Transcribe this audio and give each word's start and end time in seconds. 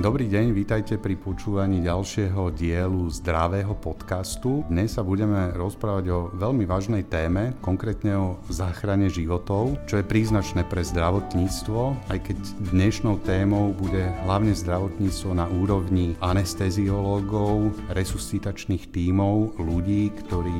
Dobrý 0.00 0.32
deň, 0.32 0.56
vítajte 0.56 0.96
pri 0.96 1.12
počúvaní 1.12 1.84
ďalšieho 1.84 2.56
dielu 2.56 3.04
zdravého 3.12 3.76
podcastu. 3.76 4.64
Dnes 4.72 4.96
sa 4.96 5.04
budeme 5.04 5.52
rozprávať 5.52 6.04
o 6.08 6.18
veľmi 6.40 6.64
vážnej 6.64 7.04
téme, 7.04 7.52
konkrétne 7.60 8.16
o 8.16 8.40
záchrane 8.48 9.12
životov, 9.12 9.76
čo 9.84 10.00
je 10.00 10.08
príznačné 10.08 10.64
pre 10.64 10.80
zdravotníctvo, 10.88 12.08
aj 12.16 12.16
keď 12.16 12.36
dnešnou 12.72 13.20
témou 13.28 13.76
bude 13.76 14.08
hlavne 14.24 14.56
zdravotníctvo 14.56 15.36
na 15.36 15.44
úrovni 15.52 16.16
anesteziológov, 16.24 17.76
resuscitačných 17.92 18.88
tímov, 18.88 19.60
ľudí, 19.60 20.16
ktorí 20.16 20.56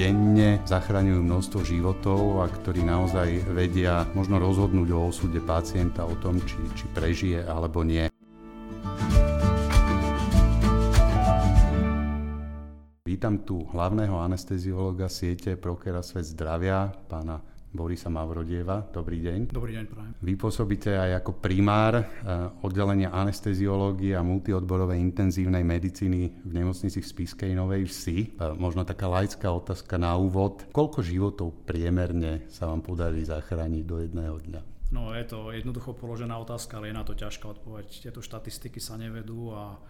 denne 0.00 0.64
zachraňujú 0.64 1.20
množstvo 1.28 1.60
životov 1.60 2.40
a 2.40 2.48
ktorí 2.48 2.88
naozaj 2.88 3.52
vedia 3.52 4.08
možno 4.16 4.40
rozhodnúť 4.40 4.88
o 4.96 5.12
osude 5.12 5.44
pacienta, 5.44 6.08
o 6.08 6.16
tom, 6.24 6.40
či, 6.40 6.56
či 6.72 6.88
prežije 6.96 7.44
alebo 7.44 7.84
nie. 7.84 8.08
Vítam 13.08 13.40
tu 13.40 13.64
hlavného 13.72 14.20
anesteziologa 14.20 15.08
siete 15.08 15.56
Prokera 15.56 16.04
Svet 16.04 16.28
zdravia, 16.28 16.92
pána 17.08 17.40
Borisa 17.72 18.12
Mavrodieva. 18.12 18.84
Dobrý 18.84 19.24
deň. 19.24 19.48
Dobrý 19.48 19.80
deň, 19.80 19.84
prajem. 19.88 20.12
Vy 20.20 20.36
pôsobíte 20.36 20.92
aj 20.92 21.24
ako 21.24 21.40
primár 21.40 22.04
eh, 22.04 22.04
oddelenia 22.60 23.08
anesteziológie 23.08 24.12
a 24.12 24.20
multiodborovej 24.20 25.00
intenzívnej 25.00 25.64
medicíny 25.64 26.44
v 26.44 26.52
nemocnici 26.52 27.00
v 27.00 27.08
Spiskej 27.08 27.56
Novej 27.56 27.88
Vsi. 27.88 28.36
Eh, 28.36 28.52
možno 28.60 28.84
taká 28.84 29.08
laická 29.08 29.56
otázka 29.56 29.96
na 29.96 30.12
úvod. 30.12 30.68
Koľko 30.68 31.00
životov 31.00 31.64
priemerne 31.64 32.44
sa 32.52 32.68
vám 32.68 32.84
podarí 32.84 33.24
zachrániť 33.24 33.88
do 33.88 34.04
jedného 34.04 34.36
dňa? 34.36 34.60
No 34.92 35.16
je 35.16 35.24
to 35.24 35.48
jednoducho 35.56 35.96
položená 35.96 36.36
otázka, 36.36 36.76
ale 36.76 36.92
je 36.92 37.00
na 37.00 37.08
to 37.08 37.16
ťažká 37.16 37.56
odpoveď. 37.56 37.88
Tieto 37.88 38.20
štatistiky 38.20 38.84
sa 38.84 39.00
nevedú 39.00 39.56
a 39.56 39.80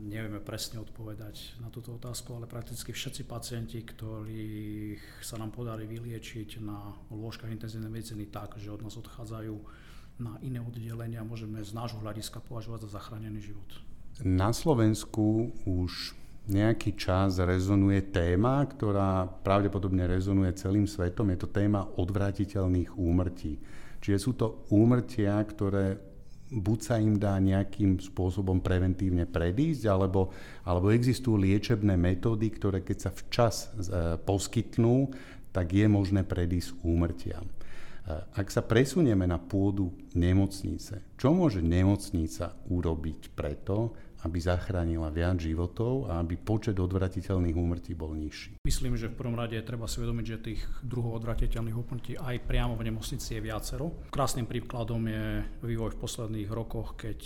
nevieme 0.00 0.40
presne 0.40 0.80
odpovedať 0.80 1.60
na 1.60 1.68
túto 1.68 1.96
otázku, 1.96 2.32
ale 2.32 2.48
prakticky 2.48 2.92
všetci 2.92 3.28
pacienti, 3.28 3.84
ktorých 3.84 5.20
sa 5.20 5.36
nám 5.36 5.52
podarí 5.52 5.84
vyliečiť 5.84 6.64
na 6.64 6.96
lôžkach 7.12 7.52
intenzívnej 7.52 7.92
medicíny 7.92 8.32
tak, 8.32 8.56
že 8.56 8.72
od 8.72 8.80
nás 8.80 8.96
odchádzajú 8.96 9.56
na 10.20 10.36
iné 10.44 10.60
oddelenia, 10.60 11.24
môžeme 11.24 11.60
z 11.64 11.72
nášho 11.72 12.00
hľadiska 12.00 12.40
považovať 12.44 12.88
za 12.88 13.00
zachránený 13.00 13.52
život. 13.52 13.70
Na 14.24 14.52
Slovensku 14.52 15.56
už 15.64 16.14
nejaký 16.48 16.98
čas 16.98 17.38
rezonuje 17.38 18.02
téma, 18.12 18.66
ktorá 18.66 19.30
pravdepodobne 19.46 20.10
rezonuje 20.10 20.52
celým 20.58 20.90
svetom. 20.90 21.30
Je 21.32 21.38
to 21.38 21.48
téma 21.48 21.86
odvratiteľných 21.96 22.98
úmrtí. 22.98 23.62
Čiže 24.02 24.18
sú 24.18 24.32
to 24.34 24.66
úmrtia, 24.74 25.38
ktoré 25.46 26.11
buď 26.52 26.78
sa 26.84 27.00
im 27.00 27.16
dá 27.16 27.40
nejakým 27.40 27.96
spôsobom 27.96 28.60
preventívne 28.60 29.24
predísť, 29.24 29.88
alebo, 29.88 30.28
alebo 30.68 30.92
existujú 30.92 31.40
liečebné 31.40 31.96
metódy, 31.96 32.52
ktoré 32.52 32.84
keď 32.84 32.98
sa 33.08 33.10
včas 33.10 33.72
e, 33.72 34.20
poskytnú, 34.20 35.08
tak 35.50 35.72
je 35.72 35.88
možné 35.88 36.28
predísť 36.28 36.76
úmrtiam. 36.84 37.48
E, 37.48 37.52
ak 38.36 38.52
sa 38.52 38.60
presunieme 38.60 39.24
na 39.24 39.40
pôdu 39.40 39.96
nemocnice, 40.12 41.16
čo 41.16 41.32
môže 41.32 41.64
nemocnica 41.64 42.52
urobiť 42.68 43.32
preto, 43.32 43.96
aby 44.22 44.38
zachránila 44.38 45.10
viac 45.10 45.42
životov 45.42 46.06
a 46.06 46.22
aby 46.22 46.38
počet 46.38 46.78
odvratiteľných 46.78 47.56
úmrtí 47.58 47.92
bol 47.98 48.14
nižší. 48.14 48.62
Myslím, 48.62 48.94
že 48.94 49.10
v 49.10 49.18
prvom 49.18 49.34
rade 49.34 49.58
treba 49.66 49.90
si 49.90 49.98
uvedomiť, 49.98 50.26
že 50.26 50.44
tých 50.44 50.62
druhov 50.86 51.18
odvratiteľných 51.22 51.74
úmrtí 51.74 52.14
aj 52.14 52.46
priamo 52.46 52.78
v 52.78 52.86
nemocnici 52.90 53.34
je 53.34 53.40
viacero. 53.42 53.90
Krásnym 54.14 54.46
príkladom 54.46 55.02
je 55.10 55.42
vývoj 55.66 55.98
v 55.98 56.00
posledných 56.00 56.50
rokoch, 56.50 56.94
keď 56.94 57.20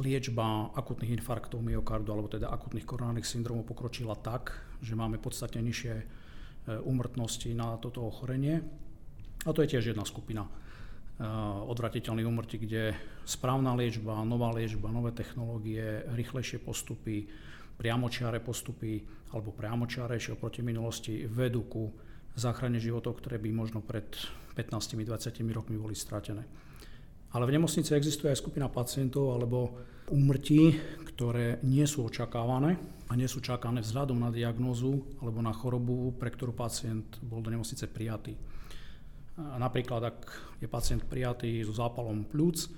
liečba 0.00 0.72
akutných 0.76 1.16
infarktov 1.16 1.64
myokardu, 1.64 2.12
alebo 2.12 2.28
teda 2.28 2.52
akutných 2.52 2.84
koronárnych 2.84 3.28
syndromov 3.28 3.68
pokročila 3.68 4.16
tak, 4.20 4.52
že 4.84 4.92
máme 4.96 5.16
podstatne 5.16 5.60
nižšie 5.64 5.94
e, 5.94 6.04
úmrtnosti 6.80 7.52
na 7.52 7.76
toto 7.76 8.04
ochorenie. 8.04 8.60
A 9.44 9.50
to 9.52 9.64
je 9.64 9.76
tiež 9.76 9.92
jedna 9.92 10.06
skupina 10.06 10.44
Eh, 10.44 10.61
odvratiteľných 11.68 12.28
umrtí, 12.28 12.56
kde 12.62 12.96
správna 13.22 13.76
liečba, 13.76 14.24
nová 14.24 14.50
liečba, 14.50 14.88
nové 14.88 15.12
technológie, 15.12 16.08
rýchlejšie 16.12 16.58
postupy, 16.62 17.28
priamočiare 17.76 18.40
postupy 18.40 19.02
alebo 19.32 19.52
priamočiarejšie 19.52 20.36
oproti 20.36 20.60
minulosti 20.64 21.24
vedú 21.28 21.68
ku 21.68 21.92
záchrane 22.36 22.80
životov, 22.80 23.20
ktoré 23.20 23.36
by 23.36 23.50
možno 23.52 23.84
pred 23.84 24.08
15-20 24.56 25.04
rokmi 25.52 25.76
boli 25.76 25.96
stratené. 25.96 26.44
Ale 27.32 27.48
v 27.48 27.54
nemocnici 27.56 27.96
existuje 27.96 28.28
aj 28.28 28.44
skupina 28.44 28.68
pacientov 28.68 29.32
alebo 29.32 29.72
úmrtí, 30.12 30.76
ktoré 31.12 31.64
nie 31.64 31.88
sú 31.88 32.04
očakávané 32.04 32.76
a 33.08 33.12
nie 33.16 33.24
sú 33.24 33.40
čakané 33.40 33.80
vzhľadom 33.80 34.20
na 34.20 34.28
diagnózu 34.28 35.00
alebo 35.24 35.40
na 35.40 35.52
chorobu, 35.56 36.12
pre 36.16 36.28
ktorú 36.28 36.52
pacient 36.52 37.20
bol 37.24 37.40
do 37.40 37.48
nemocnice 37.48 37.88
prijatý. 37.88 38.36
Napríklad, 39.38 40.02
ak 40.12 40.18
je 40.60 40.68
pacient 40.68 41.00
prijatý 41.08 41.64
so 41.64 41.72
zápalom 41.72 42.28
plúc 42.28 42.68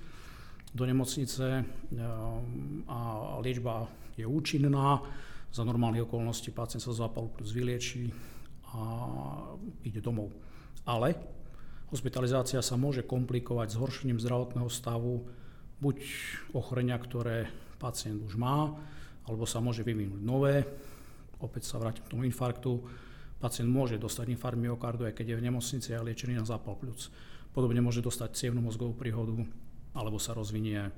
do 0.71 0.87
nemocnice 0.87 1.63
ehm, 1.63 2.87
a 2.87 2.99
liečba 3.43 3.87
je 4.15 4.23
účinná, 4.23 5.03
za 5.55 5.63
normálnych 5.63 6.03
okolností 6.03 6.51
pacient 6.51 6.83
sa 6.83 6.91
zápalu 6.91 7.31
plúc 7.31 7.47
vylieči 7.47 8.11
a 8.75 8.81
ide 9.87 10.03
domov. 10.03 10.35
Ale 10.83 11.15
hospitalizácia 11.87 12.59
sa 12.59 12.75
môže 12.75 13.07
komplikovať 13.07 13.71
zhoršením 13.71 14.19
zdravotného 14.19 14.67
stavu 14.67 15.23
buď 15.79 15.97
ochorenia, 16.51 16.99
ktoré 16.99 17.47
pacient 17.79 18.19
už 18.19 18.35
má, 18.35 18.75
alebo 19.23 19.47
sa 19.47 19.63
môže 19.63 19.83
vyvinúť 19.83 20.21
nové, 20.23 20.67
opäť 21.39 21.71
sa 21.71 21.79
vrátim 21.79 22.03
k 22.03 22.11
tomu 22.11 22.27
infarktu, 22.27 22.83
Pacient 23.35 23.67
môže 23.67 23.99
dostať 23.99 24.31
infarkt 24.31 24.57
myokardu, 24.57 25.05
aj 25.05 25.15
keď 25.19 25.35
je 25.35 25.37
v 25.37 25.45
nemocnici 25.45 25.89
a 25.91 26.01
liečený 26.01 26.39
na 26.39 26.45
zápal 26.47 26.79
pľúc. 26.79 27.11
Podobne 27.51 27.83
môže 27.83 28.03
dostať 28.03 28.35
cievnu 28.35 28.63
mozgovú 28.63 28.95
príhodu, 28.95 29.35
alebo 29.95 30.19
sa 30.19 30.35
rozvinie 30.35 30.91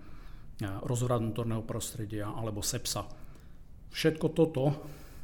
rozvrad 0.62 1.22
vnútorného 1.22 1.62
prostredia, 1.62 2.34
alebo 2.34 2.66
sepsa. 2.66 3.06
Všetko 3.94 4.34
toto, 4.34 4.74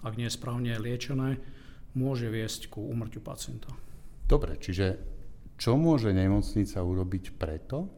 ak 0.06 0.14
nie 0.14 0.30
je 0.30 0.38
správne 0.38 0.78
liečené, 0.78 1.42
môže 1.98 2.30
viesť 2.30 2.70
ku 2.70 2.86
úmrtiu 2.86 3.22
pacienta. 3.22 3.70
Dobre, 4.26 4.58
čiže 4.62 4.98
čo 5.58 5.78
môže 5.78 6.10
nemocnica 6.14 6.82
urobiť 6.82 7.38
preto, 7.38 7.90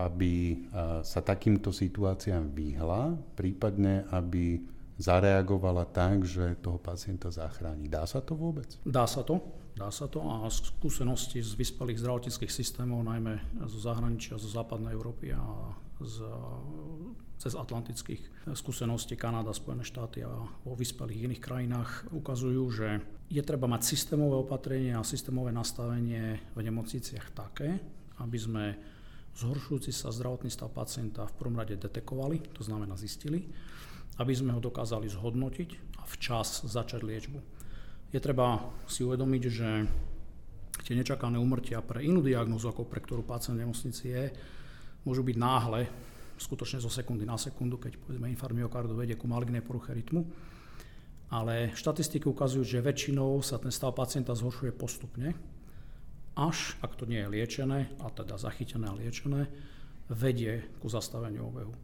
aby 0.00 0.64
sa 1.02 1.20
takýmto 1.20 1.74
situáciám 1.74 2.54
vyhla, 2.54 3.18
prípadne 3.36 4.06
aby 4.14 4.62
zareagovala 4.98 5.86
tak, 5.86 6.26
že 6.26 6.58
toho 6.58 6.76
pacienta 6.76 7.30
zachráni. 7.30 7.86
Dá 7.86 8.04
sa 8.04 8.18
to 8.18 8.34
vôbec? 8.34 8.66
Dá 8.82 9.06
sa 9.06 9.22
to. 9.22 9.38
Dá 9.78 9.94
sa 9.94 10.10
to 10.10 10.18
a 10.26 10.50
skúsenosti 10.50 11.38
z 11.38 11.54
vyspelých 11.54 12.02
zdravotníckých 12.02 12.50
systémov, 12.50 13.06
najmä 13.06 13.62
zo 13.70 13.78
zahraničia, 13.78 14.34
zo 14.34 14.50
západnej 14.50 14.90
Európy 14.90 15.30
a 15.30 15.70
z, 16.02 16.26
cez 17.38 17.54
atlantických 17.54 18.50
skúseností 18.58 19.14
Kanada, 19.14 19.54
Spojené 19.54 19.86
štáty 19.86 20.26
a 20.26 20.34
vo 20.66 20.74
vyspelých 20.74 21.30
iných 21.30 21.42
krajinách 21.42 22.10
ukazujú, 22.10 22.62
že 22.74 22.98
je 23.30 23.42
treba 23.46 23.70
mať 23.70 23.86
systémové 23.86 24.42
opatrenie 24.42 24.98
a 24.98 25.06
systémové 25.06 25.54
nastavenie 25.54 26.42
v 26.58 26.60
nemocniciach 26.66 27.30
také, 27.30 27.78
aby 28.18 28.38
sme 28.38 28.64
zhoršujúci 29.38 29.94
sa 29.94 30.10
zdravotný 30.10 30.50
stav 30.50 30.74
pacienta 30.74 31.22
v 31.30 31.36
prvom 31.38 31.54
rade 31.54 31.78
detekovali, 31.78 32.50
to 32.50 32.66
znamená 32.66 32.98
zistili, 32.98 33.46
aby 34.18 34.32
sme 34.34 34.54
ho 34.54 34.60
dokázali 34.60 35.06
zhodnotiť 35.06 35.98
a 35.98 36.06
včas 36.06 36.66
začať 36.66 37.06
liečbu. 37.06 37.38
Je 38.10 38.18
treba 38.18 38.66
si 38.90 39.06
uvedomiť, 39.06 39.42
že 39.46 39.68
tie 40.82 40.94
nečakané 40.98 41.38
umrtia 41.38 41.78
pre 41.84 42.02
inú 42.02 42.24
diagnózu, 42.24 42.70
ako 42.70 42.88
pre 42.88 42.98
ktorú 42.98 43.22
pacient 43.22 43.58
v 43.58 43.62
nemocnici 43.66 44.10
je, 44.10 44.24
môžu 45.06 45.22
byť 45.22 45.36
náhle, 45.38 45.86
skutočne 46.38 46.78
zo 46.78 46.90
sekundy 46.90 47.26
na 47.26 47.34
sekundu, 47.34 47.78
keď 47.78 47.98
povedzme 47.98 48.30
infarkt 48.30 48.54
myokardu 48.54 48.94
vedie 48.94 49.18
ku 49.18 49.26
malignej 49.26 49.62
poruche 49.62 49.90
rytmu. 49.90 50.22
Ale 51.28 51.76
štatistiky 51.76 52.24
ukazujú, 52.24 52.64
že 52.64 52.80
väčšinou 52.80 53.44
sa 53.44 53.60
ten 53.60 53.68
stav 53.68 53.92
pacienta 53.92 54.32
zhoršuje 54.32 54.72
postupne, 54.72 55.36
až, 56.38 56.78
ak 56.80 56.94
to 56.94 57.04
nie 57.04 57.20
je 57.20 57.28
liečené, 57.28 57.90
a 58.00 58.06
teda 58.08 58.38
zachytené 58.38 58.88
a 58.88 58.96
liečené, 58.96 59.50
vedie 60.08 60.64
ku 60.80 60.88
zastaveniu 60.88 61.44
obehu. 61.44 61.74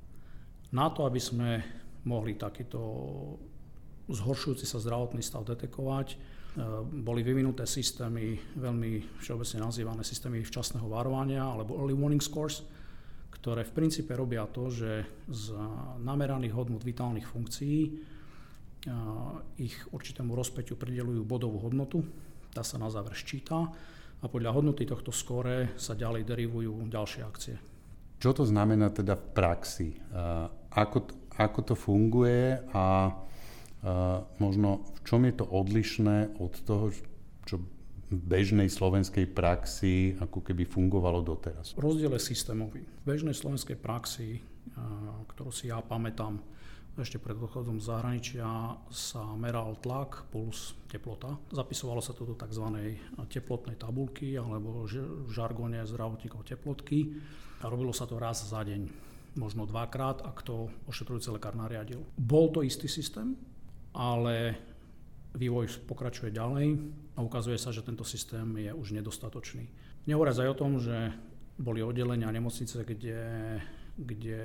Na 0.72 0.88
to, 0.88 1.04
aby 1.04 1.20
sme 1.20 1.60
mohli 2.04 2.36
takýto 2.36 2.80
zhoršujúci 4.08 4.68
sa 4.68 4.80
zdravotný 4.80 5.24
stav 5.24 5.48
detekovať. 5.48 6.08
E, 6.12 6.16
boli 7.00 7.24
vyvinuté 7.24 7.64
systémy, 7.64 8.36
veľmi 8.56 9.20
všeobecne 9.20 9.58
nazývané 9.64 10.02
systémy 10.04 10.44
včasného 10.44 10.84
varovania 10.84 11.44
alebo 11.44 11.80
early 11.80 11.96
warning 11.96 12.20
scores, 12.20 12.64
ktoré 13.32 13.64
v 13.64 13.76
princípe 13.76 14.12
robia 14.12 14.44
to, 14.48 14.68
že 14.68 15.04
z 15.28 15.56
nameraných 16.04 16.52
hodnot 16.52 16.84
vitálnych 16.84 17.24
funkcií 17.24 17.78
e, 17.88 17.90
ich 19.64 19.76
určitému 19.88 20.36
rozpeťu 20.36 20.76
pridelujú 20.76 21.24
bodovú 21.24 21.64
hodnotu, 21.64 22.04
tá 22.52 22.60
sa 22.60 22.76
na 22.76 22.92
záver 22.92 23.16
ščíta 23.16 23.58
a 24.20 24.26
podľa 24.28 24.56
hodnoty 24.56 24.84
tohto 24.84 25.12
skóre 25.12 25.76
sa 25.80 25.96
ďalej 25.96 26.28
derivujú 26.28 26.88
ďalšie 26.88 27.22
akcie. 27.24 27.56
Čo 28.24 28.30
to 28.40 28.44
znamená 28.48 28.88
teda 28.88 29.20
v 29.20 29.26
praxi? 29.36 29.88
Ako, 30.72 31.23
ako 31.38 31.60
to 31.62 31.74
funguje 31.74 32.62
a 32.72 33.14
možno 34.40 34.80
v 34.96 35.00
čom 35.04 35.28
je 35.28 35.34
to 35.36 35.44
odlišné 35.44 36.40
od 36.40 36.54
toho, 36.64 36.88
čo 37.44 37.60
v 38.08 38.20
bežnej 38.20 38.70
slovenskej 38.70 39.26
praxi 39.28 40.14
ako 40.20 40.40
keby 40.40 40.64
fungovalo 40.64 41.20
doteraz? 41.20 41.74
Rozdiel 41.74 42.14
je 42.16 42.22
systémový. 42.22 42.80
V 42.86 43.04
bežnej 43.04 43.34
slovenskej 43.34 43.74
praxi, 43.76 44.38
ktorú 45.34 45.50
si 45.50 45.68
ja 45.68 45.82
pamätám, 45.82 46.38
ešte 46.94 47.18
pred 47.18 47.34
odchodom 47.34 47.82
z 47.82 47.90
zahraničia 47.90 48.46
sa 48.86 49.34
meral 49.34 49.74
tlak, 49.82 50.30
puls, 50.30 50.78
teplota. 50.86 51.34
Zapisovalo 51.50 51.98
sa 51.98 52.14
to 52.14 52.22
do 52.22 52.38
tzv. 52.38 52.70
teplotnej 53.26 53.74
tabulky 53.74 54.38
alebo 54.38 54.86
v 54.86 55.26
žargone 55.26 55.82
zdravotníkov 55.82 56.46
teplotky 56.46 57.18
a 57.60 57.66
robilo 57.66 57.90
sa 57.90 58.06
to 58.06 58.14
raz 58.14 58.46
za 58.46 58.62
deň, 58.62 58.86
možno 59.34 59.66
dvakrát, 59.66 60.22
ak 60.22 60.42
to 60.42 60.70
ošetrujúci 60.86 61.30
lekár 61.34 61.54
nariadil. 61.58 62.02
Bol 62.18 62.50
to 62.54 62.62
istý 62.62 62.86
systém, 62.90 63.34
ale 63.94 64.54
vývoj 65.34 65.86
pokračuje 65.86 66.30
ďalej 66.30 66.78
a 67.14 67.22
ukazuje 67.22 67.58
sa, 67.58 67.74
že 67.74 67.82
tento 67.82 68.06
systém 68.06 68.46
je 68.58 68.70
už 68.70 68.94
nedostatočný. 68.94 69.66
Nehovoriac 70.06 70.38
aj 70.38 70.50
o 70.54 70.58
tom, 70.58 70.78
že 70.78 71.14
boli 71.58 71.82
oddelenia 71.82 72.30
nemocnice, 72.30 72.82
kde 72.82 73.20
kde 73.94 74.42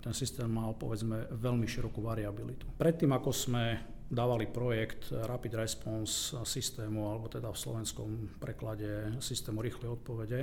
ten 0.00 0.14
systém 0.16 0.48
mal 0.48 0.72
povedzme 0.72 1.28
veľmi 1.28 1.68
širokú 1.68 2.00
variabilitu. 2.00 2.64
Predtým, 2.80 3.12
ako 3.12 3.28
sme 3.28 3.64
dávali 4.08 4.48
projekt 4.48 5.12
Rapid 5.12 5.52
Response 5.52 6.32
systému, 6.46 7.12
alebo 7.12 7.28
teda 7.28 7.52
v 7.52 7.60
slovenskom 7.60 8.10
preklade 8.40 9.20
systému 9.20 9.60
rýchlej 9.60 10.00
odpovede, 10.00 10.40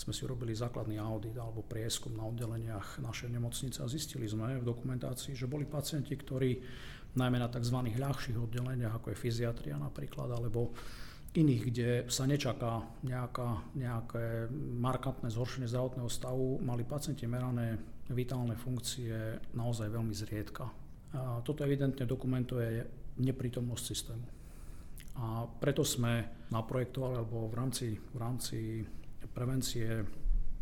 sme 0.00 0.16
si 0.16 0.24
urobili 0.24 0.56
základný 0.56 0.96
audit 0.96 1.36
alebo 1.36 1.60
prieskum 1.60 2.16
na 2.16 2.24
oddeleniach 2.24 3.04
našej 3.04 3.28
nemocnice 3.28 3.84
a 3.84 3.92
zistili 3.92 4.24
sme 4.24 4.56
v 4.56 4.64
dokumentácii, 4.64 5.36
že 5.36 5.44
boli 5.44 5.68
pacienti, 5.68 6.16
ktorí 6.16 6.50
najmä 7.20 7.36
na 7.36 7.52
tzv. 7.52 7.76
ľahších 7.76 8.40
oddeleniach, 8.40 8.96
ako 8.96 9.12
je 9.12 9.20
fyziatria 9.20 9.76
napríklad, 9.76 10.32
alebo 10.32 10.72
iných, 11.36 11.62
kde 11.68 11.88
sa 12.08 12.24
nečaká 12.24 12.80
nejaká, 13.04 13.76
nejaké 13.76 14.48
markantné 14.80 15.28
zhoršenie 15.28 15.68
zdravotného 15.68 16.08
stavu, 16.08 16.58
mali 16.64 16.82
pacienti 16.82 17.28
merané 17.28 17.76
vitálne 18.10 18.56
funkcie 18.58 19.38
naozaj 19.54 19.86
veľmi 19.92 20.14
zriedka. 20.16 20.66
A 21.14 21.42
toto 21.44 21.62
evidentne 21.62 22.06
dokumentuje 22.06 22.86
neprítomnosť 23.20 23.84
systému. 23.84 24.26
A 25.20 25.44
preto 25.46 25.82
sme 25.82 26.46
naprojektovali, 26.50 27.14
alebo 27.18 27.50
v 27.50 27.54
rámci, 27.54 27.86
v 27.98 28.18
rámci 28.18 28.58
prevencie 29.32 30.04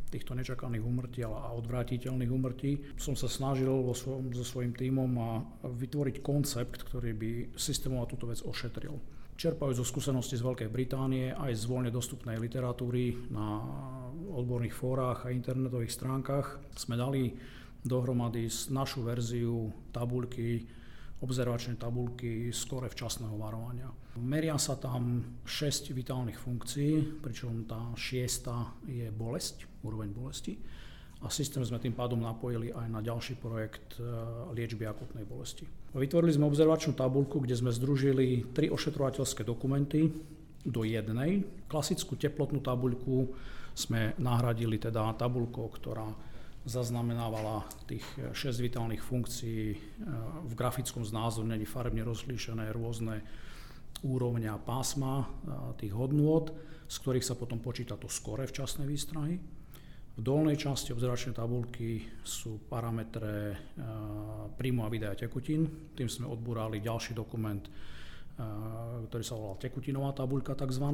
týchto 0.08 0.32
nečakaných 0.32 0.84
úmrtí 0.84 1.20
a 1.20 1.52
odvrátiteľných 1.52 2.32
úmrtí 2.32 2.96
som 2.96 3.12
sa 3.12 3.28
snažil 3.28 3.68
vo 3.68 3.92
svojom, 3.92 4.32
so 4.32 4.44
svojím 4.44 4.72
tímom 4.72 5.10
a 5.20 5.30
vytvoriť 5.68 6.24
koncept, 6.24 6.80
ktorý 6.88 7.12
by 7.12 7.30
systémovo 7.60 8.08
túto 8.08 8.24
vec 8.24 8.40
ošetril 8.40 9.18
čerpajú 9.38 9.70
zo 9.70 9.86
skúsenosti 9.86 10.34
z 10.34 10.42
Veľkej 10.42 10.66
Británie 10.66 11.30
aj 11.30 11.54
z 11.54 11.64
voľne 11.70 11.94
dostupnej 11.94 12.42
literatúry 12.42 13.30
na 13.30 13.62
odborných 14.34 14.74
fórach 14.74 15.30
a 15.30 15.32
internetových 15.32 15.94
stránkach. 15.94 16.58
Sme 16.74 16.98
dali 16.98 17.38
dohromady 17.86 18.50
našu 18.74 19.06
verziu 19.06 19.70
tabulky, 19.94 20.66
obzervačné 21.18 21.74
tabulky 21.74 22.54
skore 22.54 22.86
včasného 22.86 23.34
varovania. 23.34 23.90
Meria 24.22 24.54
sa 24.58 24.78
tam 24.78 25.38
6 25.42 25.90
vitálnych 25.90 26.38
funkcií, 26.38 27.22
pričom 27.22 27.66
tá 27.66 27.90
šiesta 27.98 28.78
je 28.86 29.10
bolesť, 29.10 29.66
úroveň 29.82 30.10
bolesti 30.14 30.54
a 31.18 31.26
systém 31.34 31.66
sme 31.66 31.82
tým 31.82 31.98
pádom 31.98 32.22
napojili 32.22 32.70
aj 32.70 32.86
na 32.86 33.02
ďalší 33.02 33.42
projekt 33.42 33.98
e, 33.98 34.06
liečby 34.54 34.86
akutnej 34.86 35.26
bolesti. 35.26 35.66
Vytvorili 35.90 36.30
sme 36.30 36.46
observačnú 36.46 36.94
tabulku, 36.94 37.42
kde 37.42 37.58
sme 37.58 37.74
združili 37.74 38.54
tri 38.54 38.70
ošetrovateľské 38.70 39.42
dokumenty 39.42 40.14
do 40.62 40.86
jednej. 40.86 41.42
Klasickú 41.66 42.14
teplotnú 42.14 42.62
tabuľku 42.62 43.34
sme 43.74 44.14
nahradili 44.22 44.78
teda 44.78 45.10
tabulkou, 45.18 45.66
ktorá 45.74 46.06
zaznamenávala 46.66 47.66
tých 47.86 48.04
6 48.34 48.64
vitálnych 48.64 49.02
funkcií 49.02 49.62
e, 49.72 49.78
v 50.46 50.52
grafickom 50.56 51.06
znázornení 51.06 51.64
farebne 51.68 52.02
rozlíšené 52.02 52.72
rôzne 52.74 53.22
úrovne 54.02 54.50
a 54.50 54.58
pásma 54.58 55.22
e, 55.22 55.26
tých 55.78 55.92
hodnôt, 55.94 56.50
z 56.88 56.96
ktorých 56.98 57.26
sa 57.26 57.36
potom 57.36 57.60
počíta 57.60 58.00
to 58.00 58.08
skore 58.08 58.48
včasnej 58.48 58.88
výstrahy. 58.88 59.36
V 60.18 60.26
dolnej 60.26 60.58
časti 60.58 60.90
obzeračnej 60.90 61.30
tabulky 61.30 62.02
sú 62.26 62.66
parametre 62.66 63.54
eh, 63.54 63.58
príjmu 64.50 64.82
a 64.82 64.90
vydania 64.90 65.14
tekutín. 65.14 65.94
Tým 65.94 66.10
sme 66.10 66.26
odbúrali 66.26 66.82
ďalší 66.82 67.14
dokument, 67.14 67.62
eh, 67.62 68.42
ktorý 69.06 69.22
sa 69.22 69.38
volal 69.38 69.62
tekutinová 69.62 70.10
tabuľka 70.10 70.58
tzv. 70.58 70.90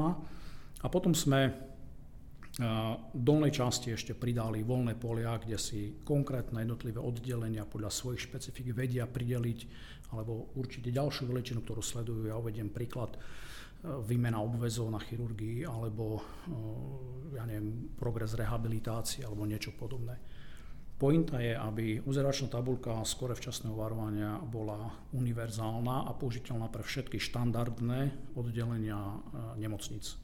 A 0.85 0.87
potom 0.93 1.17
sme 1.17 1.41
eh, 1.49 1.53
dolnej 3.11 3.51
časti 3.51 3.91
ešte 3.91 4.15
pridali 4.15 4.63
voľné 4.63 4.95
polia, 4.95 5.35
kde 5.43 5.59
si 5.59 5.99
konkrétne 6.07 6.63
jednotlivé 6.63 7.03
oddelenia 7.03 7.67
podľa 7.67 7.91
svojich 7.91 8.31
špecifik 8.31 8.71
vedia 8.71 9.11
prideliť 9.11 9.61
alebo 10.15 10.55
určite 10.55 10.95
ďalšiu 10.95 11.27
veličinu, 11.27 11.67
ktorú 11.67 11.83
sledujú. 11.83 12.31
Ja 12.31 12.39
uvediem 12.39 12.71
príklad 12.71 13.19
výmena 13.85 14.41
obvezov 14.41 14.89
na 14.89 15.01
chirurgii 15.01 15.69
alebo 15.69 16.17
eh, 16.17 17.37
ja 17.37 17.45
neviem, 17.45 17.93
progres 18.01 18.33
rehabilitácie 18.33 19.27
alebo 19.29 19.45
niečo 19.45 19.77
podobné. 19.77 20.17
Pointa 20.95 21.43
je, 21.43 21.53
aby 21.59 22.01
uzeračná 22.07 22.55
tabulka 22.55 23.03
skore 23.03 23.35
včasného 23.35 23.75
varovania 23.75 24.39
bola 24.39 24.95
univerzálna 25.11 26.07
a 26.07 26.11
použiteľná 26.15 26.71
pre 26.71 26.87
všetky 26.87 27.21
štandardné 27.21 28.33
oddelenia 28.39 28.97
eh, 28.97 29.19
nemocnic. 29.61 30.24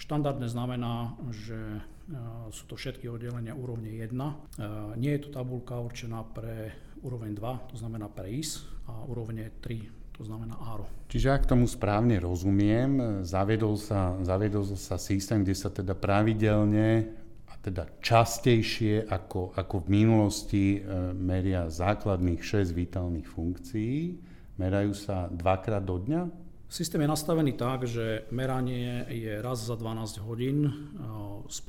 Štandardné 0.00 0.46
znamená, 0.48 1.16
že 1.32 1.80
eh, 1.80 2.16
sú 2.52 2.64
to 2.70 2.78
všetky 2.78 3.10
oddelenia 3.10 3.52
úrovne 3.52 3.90
1. 3.90 4.14
Nie 4.96 5.16
je 5.16 5.22
to 5.26 5.34
tabulka 5.34 5.76
určená 5.80 6.24
pre 6.24 6.72
úroveň 7.02 7.34
2, 7.34 7.74
to 7.74 7.76
znamená 7.76 8.06
pre 8.06 8.30
IS, 8.30 8.62
a 8.86 9.02
úrovne 9.06 9.50
3, 9.60 10.14
to 10.14 10.22
znamená 10.22 10.54
áro. 10.58 10.86
Čiže 11.10 11.28
ak 11.34 11.50
tomu 11.50 11.66
správne 11.66 12.16
rozumiem, 12.22 13.22
zaviedol 13.26 13.76
sa, 13.76 14.16
zaviedol 14.22 14.64
sa 14.78 14.96
systém, 14.96 15.42
kde 15.42 15.54
sa 15.58 15.68
teda 15.68 15.98
pravidelne 15.98 17.10
a 17.50 17.54
teda 17.58 17.90
častejšie 18.00 19.10
ako, 19.10 19.52
ako 19.58 19.74
v 19.84 19.88
minulosti 19.92 20.64
e, 20.78 20.80
meria 21.12 21.68
základných 21.68 22.40
6 22.40 22.72
vitálnych 22.72 23.28
funkcií. 23.28 24.16
Merajú 24.56 24.94
sa 24.94 25.26
dvakrát 25.28 25.82
do 25.82 25.98
dňa? 26.00 26.22
Systém 26.72 27.04
je 27.04 27.08
nastavený 27.12 27.52
tak, 27.52 27.84
že 27.84 28.24
meranie 28.32 29.04
je 29.12 29.44
raz 29.44 29.60
za 29.60 29.76
12 29.76 30.24
hodín. 30.24 30.64
E, 30.64 30.72
z 31.52 31.60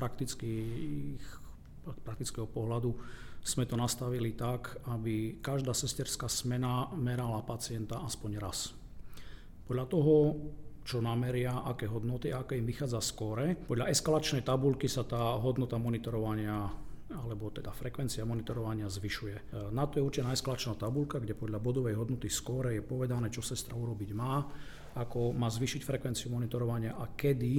praktického 2.08 2.48
pohľadu 2.48 2.96
sme 3.44 3.68
to 3.68 3.76
nastavili 3.76 4.32
tak, 4.32 4.80
aby 4.88 5.44
každá 5.44 5.76
sesterská 5.76 6.32
smena 6.32 6.88
merala 6.96 7.44
pacienta 7.44 8.00
aspoň 8.00 8.32
raz. 8.40 8.72
Podľa 9.68 9.92
toho, 9.92 10.40
čo 10.88 11.04
nameria, 11.04 11.68
aké 11.68 11.84
hodnoty, 11.84 12.32
aké 12.32 12.56
im 12.56 12.64
vychádza 12.64 13.04
skóre. 13.04 13.60
Podľa 13.60 13.92
eskalačnej 13.92 14.48
tabulky 14.48 14.88
sa 14.88 15.04
tá 15.04 15.36
hodnota 15.36 15.76
monitorovania 15.76 16.72
alebo 17.12 17.52
teda 17.52 17.76
frekvencia 17.76 18.24
monitorovania 18.24 18.88
zvyšuje. 18.88 19.52
Na 19.76 19.84
to 19.84 20.00
je 20.00 20.08
určená 20.08 20.32
eskalačná 20.32 20.80
tabulka, 20.80 21.20
kde 21.20 21.36
podľa 21.36 21.60
bodovej 21.60 22.00
hodnoty 22.00 22.32
skóre 22.32 22.80
je 22.80 22.82
povedané, 22.82 23.28
čo 23.30 23.44
sestra 23.44 23.76
urobiť 23.76 24.10
má, 24.16 24.42
ako 24.94 25.34
má 25.34 25.50
zvyšiť 25.50 25.82
frekvenciu 25.82 26.30
monitorovania 26.30 26.94
a 26.98 27.10
kedy 27.10 27.54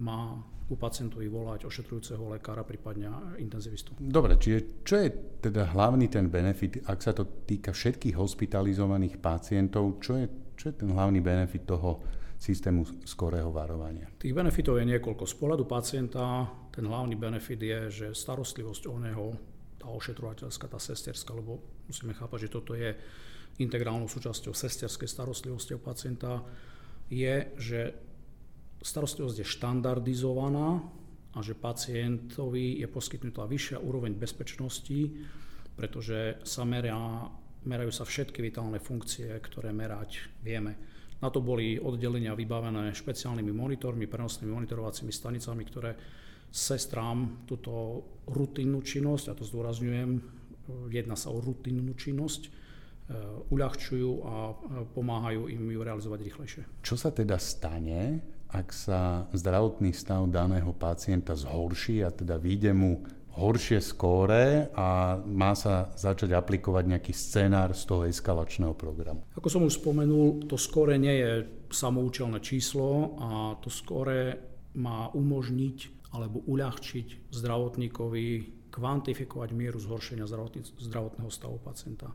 má 0.00 0.40
u 0.68 0.76
pacientovi 0.76 1.32
volať 1.32 1.64
ošetrujúceho 1.64 2.28
lekára, 2.28 2.60
prípadne 2.60 3.08
intenzivistu. 3.40 3.96
Dobre, 3.96 4.36
čiže 4.36 4.84
čo 4.84 5.00
je 5.00 5.08
teda 5.40 5.72
hlavný 5.72 6.12
ten 6.12 6.28
benefit, 6.28 6.84
ak 6.84 7.00
sa 7.00 7.16
to 7.16 7.24
týka 7.48 7.72
všetkých 7.72 8.12
hospitalizovaných 8.12 9.16
pacientov, 9.16 9.96
čo 10.04 10.20
je, 10.20 10.26
čo 10.60 10.68
je 10.68 10.74
ten 10.76 10.92
hlavný 10.92 11.24
benefit 11.24 11.64
toho 11.64 12.04
systému 12.36 12.84
skorého 13.08 13.48
varovania? 13.48 14.12
Tých 14.20 14.36
benefitov 14.36 14.76
je 14.76 14.92
niekoľko. 14.92 15.24
Z 15.24 15.34
pohľadu 15.40 15.64
pacienta 15.64 16.44
ten 16.68 16.84
hlavný 16.84 17.16
benefit 17.16 17.60
je, 17.64 17.80
že 17.88 18.06
starostlivosť 18.12 18.92
o 18.92 18.96
neho, 19.00 19.26
tá 19.80 19.88
ošetrovateľská, 19.88 20.68
tá 20.68 20.76
sesterská, 20.76 21.32
lebo 21.32 21.64
musíme 21.88 22.12
chápať, 22.12 22.44
že 22.44 22.52
toto 22.52 22.76
je 22.76 22.92
integrálnou 23.58 24.06
súčasťou 24.06 24.52
sesterskej 24.52 25.08
starostlivosti 25.08 25.74
o 25.74 25.80
pacienta, 25.80 26.44
je, 27.08 27.34
že 27.56 27.80
starostlivosť 28.84 29.36
je 29.42 29.46
štandardizovaná 29.46 30.68
a 31.34 31.38
že 31.44 31.58
pacientovi 31.58 32.80
je 32.80 32.88
poskytnutá 32.88 33.44
vyššia 33.44 33.82
úroveň 33.82 34.14
bezpečnosti, 34.16 35.12
pretože 35.74 36.42
sa 36.42 36.62
meria, 36.66 37.26
merajú 37.64 37.92
sa 37.92 38.04
všetky 38.06 38.42
vitálne 38.42 38.78
funkcie, 38.78 39.28
ktoré 39.38 39.70
merať 39.74 40.30
vieme. 40.42 40.74
Na 41.18 41.34
to 41.34 41.42
boli 41.42 41.78
oddelenia 41.82 42.34
vybavené 42.38 42.94
špeciálnymi 42.94 43.50
monitormi, 43.50 44.06
prenosnými 44.06 44.54
monitorovacími 44.54 45.10
stanicami, 45.10 45.62
ktoré 45.66 45.90
sestrám 46.48 47.44
túto 47.44 48.02
rutinnú 48.30 48.80
činnosť, 48.80 49.24
a 49.28 49.36
to 49.36 49.44
zdôrazňujem, 49.44 50.10
jedná 50.88 51.16
sa 51.18 51.34
o 51.34 51.42
rutinnú 51.42 51.92
činnosť, 51.98 52.67
uľahčujú 53.48 54.10
a 54.24 54.34
e, 54.52 54.54
pomáhajú 54.92 55.48
im 55.48 55.62
ju 55.72 55.80
realizovať 55.80 56.18
rýchlejšie. 56.28 56.62
Čo 56.84 56.94
sa 57.00 57.08
teda 57.08 57.40
stane, 57.40 58.20
ak 58.52 58.68
sa 58.72 59.28
zdravotný 59.32 59.92
stav 59.96 60.28
daného 60.28 60.72
pacienta 60.76 61.32
zhorší 61.32 62.04
a 62.04 62.12
teda 62.12 62.36
vyjde 62.36 62.72
mu 62.76 63.00
horšie 63.38 63.78
skóre 63.78 64.66
a 64.74 65.20
má 65.22 65.54
sa 65.54 65.94
začať 65.94 66.34
aplikovať 66.34 66.84
nejaký 66.90 67.12
scenár 67.14 67.70
z 67.70 67.86
toho 67.86 68.02
eskalačného 68.10 68.74
programu. 68.74 69.22
Ako 69.38 69.46
som 69.46 69.62
už 69.62 69.78
spomenul, 69.78 70.50
to 70.50 70.58
skóre 70.58 70.98
nie 70.98 71.22
je 71.22 71.32
samoučelné 71.70 72.42
číslo 72.42 73.14
a 73.22 73.28
to 73.62 73.70
skóre 73.70 74.42
má 74.74 75.08
umožniť 75.14 76.10
alebo 76.12 76.42
uľahčiť 76.50 77.30
zdravotníkovi 77.30 78.26
kvantifikovať 78.74 79.48
mieru 79.54 79.78
zhoršenia 79.80 80.26
zdravotného 80.80 81.30
stavu 81.30 81.56
pacienta. 81.62 82.10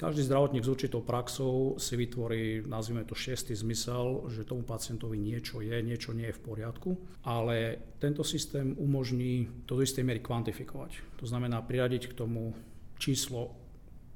Každý 0.00 0.24
zdravotník 0.24 0.64
s 0.64 0.72
určitou 0.72 1.04
praxou 1.04 1.76
si 1.76 1.92
vytvorí, 1.92 2.64
nazvime 2.64 3.04
to 3.04 3.12
šiestý 3.12 3.52
zmysel, 3.52 4.32
že 4.32 4.48
tomu 4.48 4.64
pacientovi 4.64 5.20
niečo 5.20 5.60
je, 5.60 5.76
niečo 5.84 6.16
nie 6.16 6.32
je 6.32 6.38
v 6.40 6.44
poriadku, 6.48 6.96
ale 7.20 7.76
tento 8.00 8.24
systém 8.24 8.72
umožní 8.80 9.60
to 9.68 9.76
do 9.76 9.84
istej 9.84 10.00
miery 10.00 10.24
kvantifikovať. 10.24 11.20
To 11.20 11.28
znamená 11.28 11.60
priradiť 11.60 12.08
k 12.08 12.16
tomu 12.16 12.56
číslo, 12.96 13.52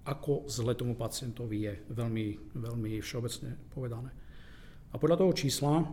ako 0.09 0.49
zle 0.49 0.73
tomu 0.73 0.97
pacientovi 0.97 1.69
je, 1.69 1.75
veľmi, 1.93 2.57
veľmi 2.57 3.05
všeobecne 3.05 3.53
povedané. 3.77 4.09
A 4.89 4.97
podľa 4.97 5.21
toho 5.21 5.37
čísla 5.37 5.85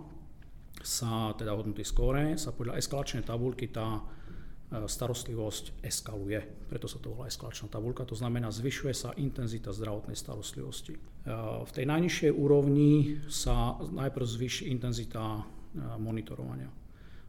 sa, 0.79 1.36
teda 1.36 1.51
hodnoty 1.51 1.83
skóre, 1.83 2.39
sa 2.39 2.55
podľa 2.55 2.79
eskalačnej 2.79 3.27
tabulky 3.27 3.67
tá 3.67 4.00
starostlivosť 4.72 5.84
eskaluje. 5.84 6.40
Preto 6.72 6.88
sa 6.88 6.96
to 7.04 7.12
volá 7.12 7.28
eskalačná 7.28 7.68
tabulka. 7.68 8.08
To 8.08 8.16
znamená, 8.16 8.48
zvyšuje 8.56 8.94
sa 8.96 9.10
intenzita 9.20 9.75
zdravotnej 9.75 10.16
starostlivosti. 10.16 10.96
E, 10.96 11.00
v 11.68 11.72
tej 11.75 11.86
najnižšej 11.92 12.32
úrovni 12.32 13.20
sa 13.28 13.75
najprv 13.84 14.24
zvyši 14.24 14.72
intenzita 14.72 15.22
e, 15.22 15.42
monitorovania. 16.00 16.72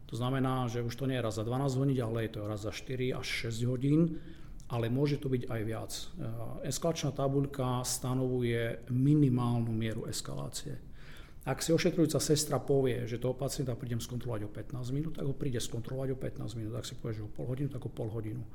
To 0.07 0.15
znamená, 0.15 0.71
že 0.71 0.87
už 0.87 0.95
to 0.95 1.09
nie 1.11 1.19
je 1.19 1.25
raz 1.25 1.35
za 1.35 1.43
12 1.43 1.83
hodín, 1.83 1.99
ale 1.99 2.31
je 2.31 2.33
to 2.39 2.47
raz 2.47 2.63
za 2.63 2.71
4 2.71 3.17
až 3.17 3.27
6 3.51 3.65
hodín, 3.67 4.23
ale 4.71 4.93
môže 4.93 5.19
to 5.19 5.33
byť 5.33 5.49
aj 5.49 5.61
viac. 5.65 5.93
Eskalačná 6.69 7.17
tabuľka 7.17 7.81
stanovuje 7.81 8.85
minimálnu 8.93 9.73
mieru 9.73 10.05
eskalácie. 10.05 10.92
Ak 11.43 11.59
si 11.59 11.75
ošetrujúca 11.75 12.23
sestra 12.23 12.63
povie, 12.63 13.03
že 13.11 13.19
toho 13.19 13.35
pacienta 13.35 13.75
prídem 13.75 13.99
skontrolovať 13.99 14.47
o 14.47 14.51
15 14.51 14.95
minút, 14.95 15.19
tak 15.19 15.27
ho 15.27 15.35
príde 15.35 15.59
skontrolovať 15.59 16.15
o 16.15 16.19
15 16.19 16.55
minút. 16.55 16.79
Ak 16.79 16.87
si 16.87 16.95
povie, 16.95 17.19
že 17.19 17.27
o 17.27 17.31
pol 17.31 17.51
hodinu, 17.51 17.67
tak 17.67 17.83
o 17.83 17.91
pol 17.91 18.07
hodinu. 18.15 18.47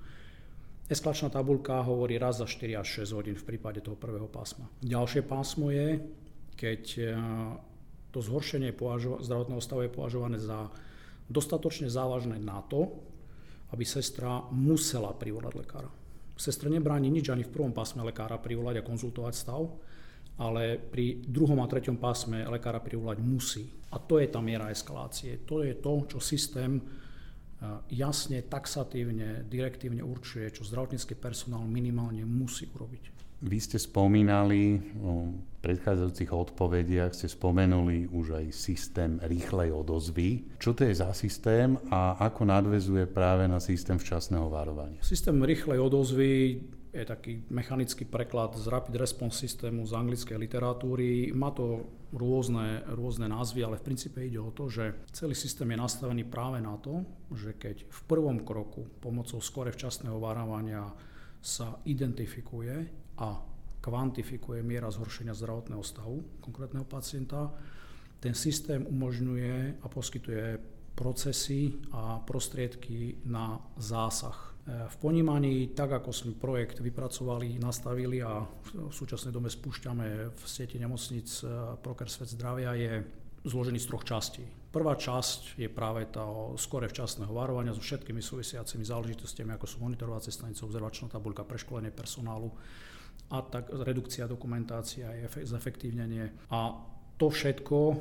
Esklačná 0.87 1.27
tabulka 1.27 1.83
hovorí 1.83 2.15
raz 2.15 2.39
za 2.39 2.47
4 2.47 2.79
až 2.79 3.03
6 3.03 3.17
hodín 3.19 3.35
v 3.35 3.43
prípade 3.43 3.83
toho 3.83 3.99
prvého 3.99 4.31
pásma. 4.31 4.71
Ďalšie 4.79 5.27
pásmo 5.27 5.67
je, 5.67 5.99
keď 6.55 6.83
e, 6.95 7.03
to 8.15 8.23
zhoršenie 8.23 8.71
zdravotného 9.19 9.59
stavu 9.59 9.83
je 9.83 9.91
považované 9.91 10.39
za 10.39 10.71
dostatočne 11.27 11.91
závažné 11.91 12.39
na 12.39 12.63
to, 12.71 13.03
aby 13.75 13.83
sestra 13.83 14.47
musela 14.55 15.11
privolať 15.11 15.53
lekára. 15.59 15.91
Sestre 16.39 16.71
nebráni 16.71 17.11
nič 17.11 17.27
ani 17.27 17.43
v 17.43 17.51
prvom 17.51 17.75
pásme 17.75 17.99
lekára 18.07 18.39
privolať 18.39 18.79
a 18.79 18.87
konzultovať 18.87 19.33
stav, 19.35 19.67
ale 20.37 20.77
pri 20.77 21.25
druhom 21.25 21.57
a 21.61 21.67
treťom 21.69 21.97
pásme 21.97 22.45
lekára 22.45 22.77
privolať 22.77 23.17
musí. 23.21 23.65
A 23.89 23.97
to 23.97 24.21
je 24.21 24.29
tá 24.29 24.37
miera 24.37 24.69
eskalácie. 24.69 25.41
To 25.49 25.65
je 25.65 25.73
to, 25.81 26.05
čo 26.05 26.19
systém 26.21 26.77
eh, 26.77 26.85
jasne, 27.97 28.45
taxatívne, 28.45 29.49
direktívne 29.49 30.05
určuje, 30.05 30.53
čo 30.53 30.67
zdravotnícky 30.67 31.17
personál 31.17 31.65
minimálne 31.65 32.21
musí 32.25 32.69
urobiť. 32.69 33.17
Vy 33.37 33.57
ste 33.61 33.77
spomínali 33.77 34.81
v 34.97 35.29
predchádzajúcich 35.61 36.33
odpovediach, 36.33 37.13
ste 37.13 37.29
spomenuli 37.29 38.09
už 38.09 38.33
aj 38.33 38.45
systém 38.49 39.21
rýchlej 39.21 39.77
odozvy. 39.77 40.57
Čo 40.57 40.73
to 40.73 40.89
je 40.89 40.97
za 40.97 41.13
systém 41.13 41.77
a 41.93 42.17
ako 42.17 42.49
nadvezuje 42.49 43.05
práve 43.05 43.45
na 43.45 43.61
systém 43.61 44.01
včasného 44.01 44.49
varovania? 44.49 44.97
Systém 45.05 45.37
rýchlej 45.37 45.77
odozvy 45.77 46.65
je 46.97 47.05
taký 47.05 47.33
mechanický 47.53 48.09
preklad 48.09 48.57
z 48.57 48.65
Rapid 48.67 48.97
Response 48.97 49.37
systému 49.37 49.85
z 49.85 49.93
anglickej 49.93 50.37
literatúry. 50.37 51.29
Má 51.33 51.53
to 51.53 51.85
rôzne, 52.09 52.81
rôzne 52.89 53.29
názvy, 53.29 53.61
ale 53.61 53.77
v 53.77 53.85
princípe 53.93 54.17
ide 54.25 54.41
o 54.41 54.49
to, 54.49 54.65
že 54.65 55.05
celý 55.13 55.37
systém 55.37 55.69
je 55.69 55.77
nastavený 55.77 56.25
práve 56.25 56.57
na 56.57 56.73
to, 56.81 57.05
že 57.33 57.53
keď 57.53 57.85
v 57.85 58.01
prvom 58.09 58.41
kroku 58.41 58.89
pomocou 58.97 59.37
skore 59.37 59.69
včasného 59.69 60.17
varovania 60.17 60.89
sa 61.37 61.77
identifikuje 61.85 62.75
a 63.21 63.27
kvantifikuje 63.77 64.65
miera 64.65 64.89
zhoršenia 64.89 65.37
zdravotného 65.37 65.83
stavu 65.85 66.41
konkrétneho 66.41 66.83
pacienta, 66.83 67.53
ten 68.17 68.33
systém 68.33 68.81
umožňuje 68.89 69.79
a 69.79 69.85
poskytuje 69.85 70.57
procesy 70.97 71.77
a 71.93 72.17
prostriedky 72.25 73.21
na 73.29 73.61
zásah 73.77 74.46
v 74.67 74.95
ponímaní, 74.99 75.71
tak 75.71 75.95
ako 75.95 76.11
sme 76.11 76.35
projekt 76.35 76.83
vypracovali, 76.83 77.55
nastavili 77.55 78.19
a 78.19 78.43
v 78.43 78.91
súčasnej 78.91 79.31
dobe 79.31 79.47
spúšťame 79.47 80.27
v 80.27 80.43
sieti 80.43 80.75
nemocnic 80.75 81.27
e, 81.39 81.79
Proker 81.79 82.11
Svet 82.11 82.35
zdravia, 82.35 82.75
je 82.75 82.99
zložený 83.47 83.79
z 83.79 83.87
troch 83.87 84.03
častí. 84.03 84.43
Prvá 84.67 84.99
časť 84.99 85.55
je 85.55 85.71
práve 85.71 86.11
tá 86.11 86.27
skore 86.59 86.91
včasného 86.91 87.31
varovania 87.31 87.71
so 87.71 87.79
všetkými 87.79 88.19
súvisiacimi 88.19 88.83
záležitostiami, 88.83 89.55
ako 89.55 89.65
sú 89.71 89.79
monitorovacie 89.79 90.35
stanice, 90.35 90.67
observačná 90.67 91.07
tabulka, 91.07 91.47
preškolenie 91.47 91.95
personálu 91.95 92.51
a 93.31 93.39
tak 93.47 93.71
redukcia 93.71 94.27
dokumentácia 94.27 95.15
a 95.15 95.31
zefektívnenie. 95.31 96.51
A 96.51 96.75
to 97.15 97.31
všetko 97.31 97.95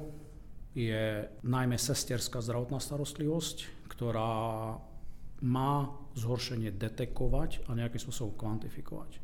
je 0.74 1.30
najmä 1.46 1.78
sesterská 1.78 2.42
zdravotná 2.42 2.82
starostlivosť, 2.82 3.86
ktorá 3.86 4.74
má 5.46 6.05
zhoršenie 6.16 6.72
detekovať 6.72 7.68
a 7.68 7.76
nejakým 7.76 8.00
spôsobom 8.00 8.34
kvantifikovať. 8.34 9.20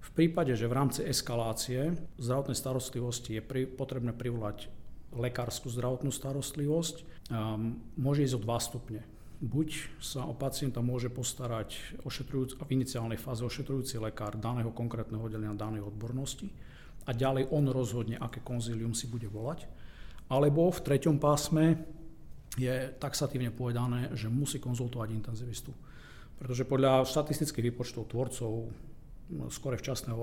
V 0.00 0.10
prípade, 0.16 0.52
že 0.58 0.66
v 0.66 0.76
rámci 0.76 1.00
eskalácie 1.06 1.94
zdravotnej 2.18 2.58
starostlivosti 2.58 3.38
je 3.38 3.42
pri, 3.44 3.62
potrebné 3.68 4.10
privolať 4.10 4.66
lekárskú 5.14 5.70
zdravotnú 5.70 6.10
starostlivosť, 6.10 6.96
um, 7.30 7.78
môže 7.94 8.26
ísť 8.26 8.36
o 8.38 8.44
dva 8.44 8.58
stupne. 8.58 9.02
Buď 9.40 9.96
sa 10.04 10.28
o 10.28 10.36
pacienta 10.36 10.84
môže 10.84 11.08
postarať 11.08 11.96
v 12.04 12.70
iniciálnej 12.76 13.16
fáze 13.16 13.40
ošetrujúci 13.40 13.96
lekár 13.96 14.36
daného 14.36 14.68
konkrétneho 14.68 15.24
oddelenia 15.24 15.56
danej 15.56 15.88
odbornosti 15.88 16.52
a 17.08 17.16
ďalej 17.16 17.48
on 17.48 17.64
rozhodne, 17.72 18.20
aké 18.20 18.44
konzílium 18.44 18.92
si 18.92 19.08
bude 19.08 19.32
volať. 19.32 19.64
Alebo 20.28 20.68
v 20.68 20.84
treťom 20.84 21.16
pásme 21.16 21.80
je 22.60 22.92
taxatívne 23.00 23.48
povedané, 23.50 24.12
že 24.12 24.28
musí 24.28 24.60
konzultovať 24.60 25.08
intenzivistu. 25.16 25.72
Pretože 26.40 26.64
podľa 26.64 27.04
štatistických 27.04 27.68
výpočtov 27.68 28.08
tvorcov 28.08 28.72
no, 29.28 29.52
skore 29.52 29.76
včasného 29.76 30.16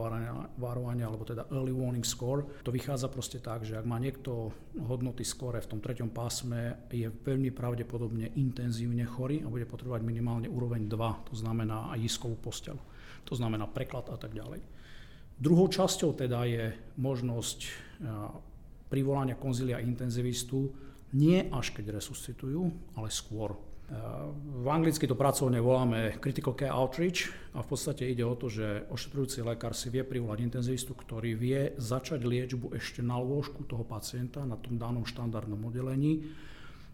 varovania, 0.57 1.05
alebo 1.05 1.21
teda 1.21 1.45
early 1.53 1.69
warning 1.69 2.01
score, 2.01 2.41
to 2.65 2.73
vychádza 2.73 3.05
proste 3.13 3.37
tak, 3.37 3.61
že 3.61 3.77
ak 3.77 3.85
má 3.85 4.01
niekto 4.01 4.49
hodnoty 4.81 5.21
skore 5.21 5.61
v 5.61 5.69
tom 5.69 5.79
treťom 5.79 6.09
pásme, 6.09 6.89
je 6.89 7.05
veľmi 7.05 7.53
pravdepodobne 7.53 8.33
intenzívne 8.33 9.05
chorý 9.05 9.45
a 9.45 9.51
bude 9.53 9.69
potrebovať 9.69 10.01
minimálne 10.01 10.49
úroveň 10.49 10.89
2, 10.89 11.29
to 11.29 11.35
znamená 11.37 11.93
aj 11.93 12.01
iskovú 12.01 12.33
posteľ. 12.41 12.81
To 13.29 13.33
znamená 13.37 13.69
preklad 13.69 14.09
a 14.09 14.17
tak 14.17 14.33
ďalej. 14.33 14.65
Druhou 15.37 15.69
časťou 15.69 16.17
teda 16.17 16.49
je 16.49 16.73
možnosť 16.97 17.59
privolania 18.89 19.37
konzilia 19.37 19.77
intenzivistu 19.85 20.73
nie 21.13 21.45
až 21.53 21.77
keď 21.77 22.01
resuscitujú, 22.01 22.67
ale 22.97 23.13
skôr. 23.13 23.53
V 23.87 24.67
anglicky 24.67 25.07
to 25.07 25.15
pracovne 25.15 25.63
voláme 25.63 26.19
critical 26.19 26.51
care 26.51 26.75
outreach 26.75 27.31
a 27.55 27.63
v 27.63 27.67
podstate 27.71 28.03
ide 28.03 28.19
o 28.19 28.35
to, 28.35 28.51
že 28.51 28.83
ošetrujúci 28.91 29.39
lekár 29.47 29.71
si 29.71 29.87
vie 29.87 30.03
privolať 30.03 30.43
intenzivistu, 30.43 30.91
ktorý 30.91 31.39
vie 31.39 31.71
začať 31.79 32.27
liečbu 32.27 32.75
ešte 32.75 32.99
na 32.99 33.15
lôžku 33.15 33.63
toho 33.63 33.87
pacienta 33.87 34.43
na 34.43 34.59
tom 34.59 34.75
danom 34.75 35.07
štandardnom 35.07 35.71
oddelení 35.71 36.19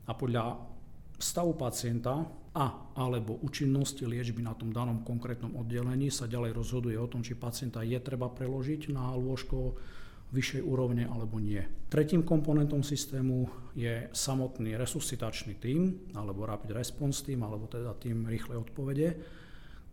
a 0.06 0.14
podľa 0.14 0.62
stavu 1.18 1.58
pacienta 1.58 2.30
a 2.54 2.66
alebo 2.94 3.42
účinnosti 3.42 4.06
liečby 4.06 4.46
na 4.46 4.54
tom 4.54 4.70
danom 4.70 5.02
konkrétnom 5.02 5.58
oddelení 5.58 6.14
sa 6.14 6.30
ďalej 6.30 6.54
rozhoduje 6.54 6.94
o 7.02 7.10
tom, 7.10 7.26
či 7.26 7.34
pacienta 7.34 7.82
je 7.82 7.98
treba 7.98 8.30
preložiť 8.30 8.94
na 8.94 9.18
lôžko 9.18 9.74
vyššej 10.34 10.62
úrovne 10.66 11.06
alebo 11.06 11.38
nie. 11.38 11.62
Tretím 11.88 12.26
komponentom 12.26 12.82
systému 12.82 13.70
je 13.78 14.10
samotný 14.10 14.74
resuscitačný 14.74 15.62
tím, 15.62 16.10
alebo 16.18 16.50
Rapid 16.50 16.74
Response 16.74 17.22
Team, 17.22 17.46
alebo 17.46 17.70
teda 17.70 17.94
tým 18.02 18.26
rýchlej 18.26 18.58
odpovede, 18.66 19.08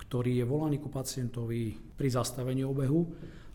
ktorý 0.00 0.40
je 0.40 0.48
volaný 0.48 0.80
ku 0.80 0.88
pacientovi 0.88 1.76
pri 1.76 2.08
zastavení 2.08 2.64
obehu 2.64 3.04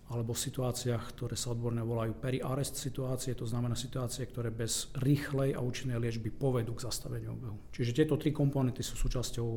alebo 0.05 0.37
v 0.37 0.45
situáciách, 0.45 1.17
ktoré 1.17 1.33
sa 1.33 1.49
odborne 1.49 1.81
volajú 1.81 2.13
peri-arrest 2.21 2.77
situácie, 2.77 3.33
to 3.33 3.49
znamená 3.49 3.73
situácie, 3.73 4.29
ktoré 4.29 4.53
bez 4.53 4.93
rýchlej 5.01 5.57
a 5.57 5.65
účinnej 5.65 5.97
liečby 5.97 6.29
povedú 6.29 6.77
k 6.77 6.85
zastaveniu 6.85 7.33
obehu. 7.33 7.57
Čiže 7.73 8.05
tieto 8.05 8.13
tri 8.13 8.29
komponenty 8.29 8.85
sú 8.85 8.93
súčasťou 9.01 9.49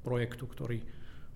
projektu, 0.00 0.48
ktorý 0.48 0.80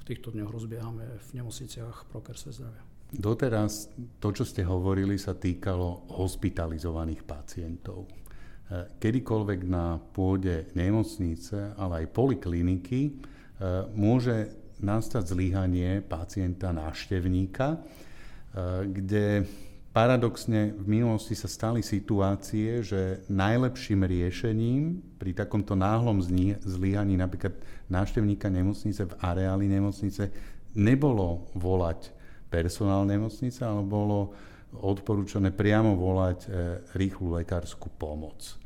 v 0.00 0.02
týchto 0.08 0.32
dňoch 0.32 0.48
rozbiehame 0.48 1.04
v 1.20 1.28
nemocniciach 1.36 2.08
Prokerse 2.08 2.48
zdravia. 2.48 2.80
Doteraz 3.08 3.88
to, 4.20 4.28
čo 4.36 4.44
ste 4.44 4.68
hovorili, 4.68 5.16
sa 5.16 5.32
týkalo 5.32 6.12
hospitalizovaných 6.12 7.24
pacientov. 7.24 8.04
E, 8.04 8.08
kedykoľvek 9.00 9.60
na 9.64 9.96
pôde 9.96 10.68
nemocnice, 10.76 11.72
ale 11.80 12.04
aj 12.04 12.12
polikliniky 12.12 13.00
e, 13.08 13.10
môže 13.96 14.52
nastať 14.84 15.24
zlyhanie 15.24 16.04
pacienta 16.04 16.68
návštevníka, 16.76 17.66
e, 17.72 17.78
kde 18.92 19.48
paradoxne 19.96 20.76
v 20.76 21.00
minulosti 21.00 21.32
sa 21.32 21.48
stali 21.48 21.80
situácie, 21.80 22.84
že 22.84 23.24
najlepším 23.32 24.04
riešením 24.04 25.16
pri 25.16 25.32
takomto 25.32 25.72
náhlom 25.72 26.20
zlyhaní 26.60 27.16
napríklad 27.16 27.56
návštevníka 27.88 28.52
nemocnice 28.52 29.08
v 29.08 29.16
areáli 29.16 29.64
nemocnice 29.64 30.28
nebolo 30.76 31.48
volať 31.56 32.17
personál 32.48 33.04
nemocnice, 33.04 33.62
ale 33.64 33.84
bolo 33.84 34.32
odporúčané 34.72 35.52
priamo 35.52 35.96
volať 35.96 36.38
e, 36.44 36.48
rýchlu 36.96 37.40
lekárskú 37.40 37.88
pomoc. 37.96 38.56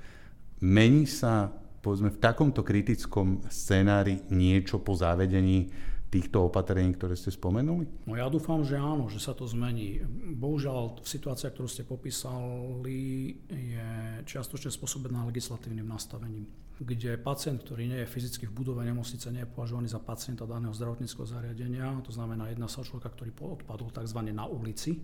Mení 0.63 1.07
sa 1.07 1.51
povedzme 1.83 2.15
v 2.15 2.23
takomto 2.23 2.63
kritickom 2.63 3.43
scenári 3.51 4.23
niečo 4.31 4.79
po 4.79 4.95
zavedení 4.95 5.71
týchto 6.13 6.53
opatrení, 6.53 6.93
ktoré 6.93 7.17
ste 7.17 7.33
spomenuli? 7.33 7.89
No 8.05 8.15
ja 8.15 8.29
dúfam, 8.29 8.61
že 8.61 8.77
áno, 8.77 9.09
že 9.09 9.17
sa 9.17 9.33
to 9.33 9.49
zmení. 9.49 10.05
Bohužiaľ, 10.37 11.01
situácia, 11.09 11.49
ktorú 11.49 11.67
ste 11.67 11.89
popísali, 11.89 13.33
je 13.49 13.89
čiastočne 14.29 14.69
spôsobená 14.69 15.25
legislatívnym 15.33 15.89
nastavením, 15.89 16.45
kde 16.83 17.15
pacient, 17.19 17.63
ktorý 17.63 17.87
nie 17.87 18.01
je 18.03 18.11
fyzicky 18.11 18.51
v 18.51 18.55
budove 18.55 18.83
nemocnice, 18.83 19.31
nie 19.31 19.47
je 19.47 19.51
považovaný 19.51 19.87
za 19.87 20.03
pacienta 20.03 20.43
daného 20.43 20.75
zdravotníckého 20.75 21.27
zariadenia, 21.27 21.95
to 22.03 22.11
znamená 22.11 22.51
jedna 22.51 22.67
sa 22.67 22.83
človeka, 22.83 23.15
ktorý 23.15 23.31
odpadol 23.39 23.95
tzv. 23.95 24.19
na 24.35 24.45
ulici, 24.51 24.99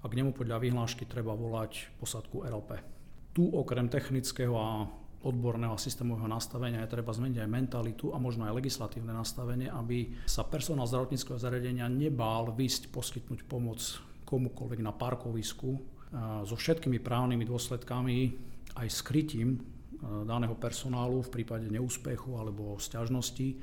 a 0.00 0.08
k 0.08 0.16
nemu 0.16 0.32
podľa 0.32 0.64
vyhlášky 0.64 1.04
treba 1.04 1.36
volať 1.36 1.92
posadku 2.00 2.40
RLP. 2.40 2.80
Tu 3.36 3.44
okrem 3.44 3.86
technického 3.92 4.56
a 4.56 4.88
odborného 5.20 5.76
a 5.76 5.80
systémového 5.80 6.24
nastavenia 6.24 6.80
je 6.80 6.96
treba 6.96 7.12
zmeniť 7.12 7.44
aj 7.44 7.52
mentalitu 7.52 8.08
a 8.08 8.16
možno 8.16 8.48
aj 8.48 8.56
legislatívne 8.56 9.12
nastavenie, 9.12 9.68
aby 9.68 10.16
sa 10.24 10.48
personál 10.48 10.88
zdravotníckého 10.88 11.36
zariadenia 11.36 11.92
nebál 11.92 12.56
vysť 12.56 12.88
poskytnúť 12.88 13.44
pomoc 13.44 13.84
komukoľvek 14.24 14.80
na 14.80 14.96
parkovisku 14.96 15.70
so 16.48 16.56
všetkými 16.56 16.98
právnymi 17.04 17.44
dôsledkami 17.44 18.18
aj 18.80 18.88
skrytím 18.88 19.60
daného 20.02 20.56
personálu 20.56 21.20
v 21.20 21.40
prípade 21.40 21.68
neúspechu 21.68 22.36
alebo 22.40 22.80
sťažnosti, 22.80 23.60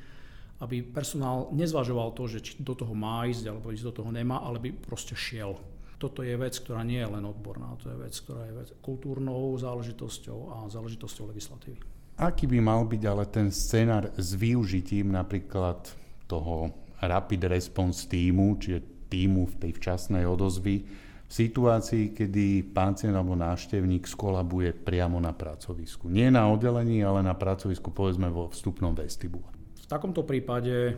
aby 0.61 0.81
personál 0.81 1.49
nezvažoval 1.53 2.17
to, 2.17 2.25
že 2.29 2.39
či 2.41 2.51
do 2.61 2.73
toho 2.73 2.93
má 2.97 3.25
ísť 3.29 3.45
alebo 3.49 3.69
ísť 3.69 3.85
do 3.89 3.93
toho 4.01 4.09
nemá, 4.09 4.41
ale 4.41 4.57
by 4.61 4.69
proste 4.73 5.13
šiel 5.13 5.57
toto 5.97 6.21
je 6.21 6.37
vec, 6.37 6.53
ktorá 6.53 6.85
nie 6.85 7.01
je 7.01 7.09
len 7.09 7.25
odborná, 7.25 7.73
to 7.81 7.89
je 7.89 7.97
vec, 7.97 8.13
ktorá 8.13 8.45
je 8.45 8.53
vec 8.53 8.69
kultúrnou 8.85 9.57
záležitosťou 9.57 10.39
a 10.53 10.55
záležitosťou 10.69 11.33
legislatívy. 11.33 11.77
Aký 12.21 12.45
by 12.49 12.57
mal 12.61 12.85
byť 12.85 13.03
ale 13.05 13.25
ten 13.29 13.49
scenár 13.49 14.13
s 14.17 14.33
využitím 14.37 15.13
napríklad 15.13 15.89
toho 16.29 16.73
rapid 17.01 17.45
response 17.49 18.05
týmu, 18.09 18.57
čiže 18.57 19.09
týmu 19.09 19.49
v 19.49 19.55
tej 19.57 19.71
včasnej 19.77 20.25
odozvy, 20.25 20.85
v 21.27 21.33
situácii, 21.35 22.15
kedy 22.15 22.71
pacient 22.71 23.11
alebo 23.11 23.35
návštevník 23.35 24.07
skolabuje 24.07 24.71
priamo 24.71 25.19
na 25.19 25.35
pracovisku. 25.35 26.07
Nie 26.07 26.31
na 26.31 26.47
oddelení, 26.47 27.03
ale 27.03 27.19
na 27.19 27.35
pracovisku, 27.35 27.91
povedzme 27.91 28.31
vo 28.31 28.47
vstupnom 28.47 28.95
vestibule. 28.95 29.51
V 29.75 29.87
takomto 29.91 30.23
prípade 30.23 30.95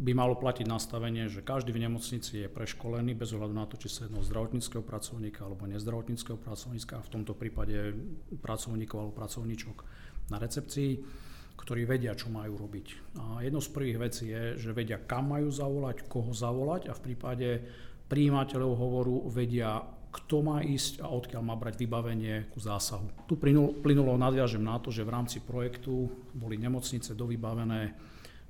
by 0.00 0.12
malo 0.16 0.36
platiť 0.36 0.64
nastavenie, 0.64 1.28
že 1.28 1.44
každý 1.44 1.76
v 1.76 1.84
nemocnici 1.84 2.44
je 2.44 2.48
preškolený 2.48 3.12
bez 3.12 3.36
ohľadu 3.36 3.52
na 3.52 3.68
to, 3.68 3.76
či 3.76 3.92
sa 3.92 4.08
jedno 4.08 4.24
zdravotníckého 4.24 4.80
pracovníka 4.80 5.44
alebo 5.44 5.68
nezdravotníckého 5.68 6.40
pracovníka, 6.40 7.04
v 7.04 7.12
tomto 7.12 7.36
prípade 7.36 7.92
pracovníkov 8.40 8.96
alebo 8.96 9.12
pracovníčok 9.20 9.76
na 10.32 10.40
recepcii, 10.40 10.90
ktorí 11.60 11.84
vedia, 11.84 12.16
čo 12.16 12.32
majú 12.32 12.56
robiť. 12.56 12.86
A 13.20 13.44
jedno 13.44 13.60
z 13.60 13.68
prvých 13.68 14.00
vecí 14.00 14.32
je, 14.32 14.56
že 14.56 14.72
vedia, 14.72 14.96
kam 14.96 15.36
majú 15.36 15.52
zavolať, 15.52 16.08
koho 16.08 16.32
zavolať 16.32 16.88
a 16.88 16.96
v 16.96 17.04
prípade 17.04 17.48
príjimateľov 18.10 18.72
hovoru 18.74 19.16
vedia, 19.30 19.78
kto 20.10 20.42
má 20.42 20.58
ísť 20.66 21.06
a 21.06 21.14
odkiaľ 21.14 21.42
má 21.46 21.54
brať 21.54 21.78
vybavenie 21.86 22.50
ku 22.50 22.58
zásahu. 22.58 23.30
Tu 23.30 23.38
plynulo 23.78 24.18
nadviažem 24.18 24.58
na 24.58 24.82
to, 24.82 24.90
že 24.90 25.06
v 25.06 25.14
rámci 25.14 25.38
projektu 25.38 26.10
boli 26.34 26.58
nemocnice 26.58 27.14
dovybavené 27.14 27.94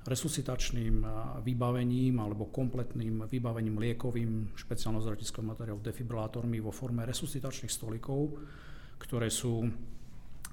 resuscitačným 0.01 1.05
vybavením 1.45 2.17
alebo 2.17 2.49
kompletným 2.49 3.29
vybavením 3.29 3.77
liekovým 3.77 4.57
špeciálnou 4.57 4.97
zdravotníckého 4.97 5.45
materiálu 5.45 5.77
defibrilátormi 5.85 6.57
vo 6.57 6.73
forme 6.73 7.05
resuscitačných 7.05 7.69
stolikov, 7.69 8.41
ktoré 8.97 9.29
sú 9.29 9.61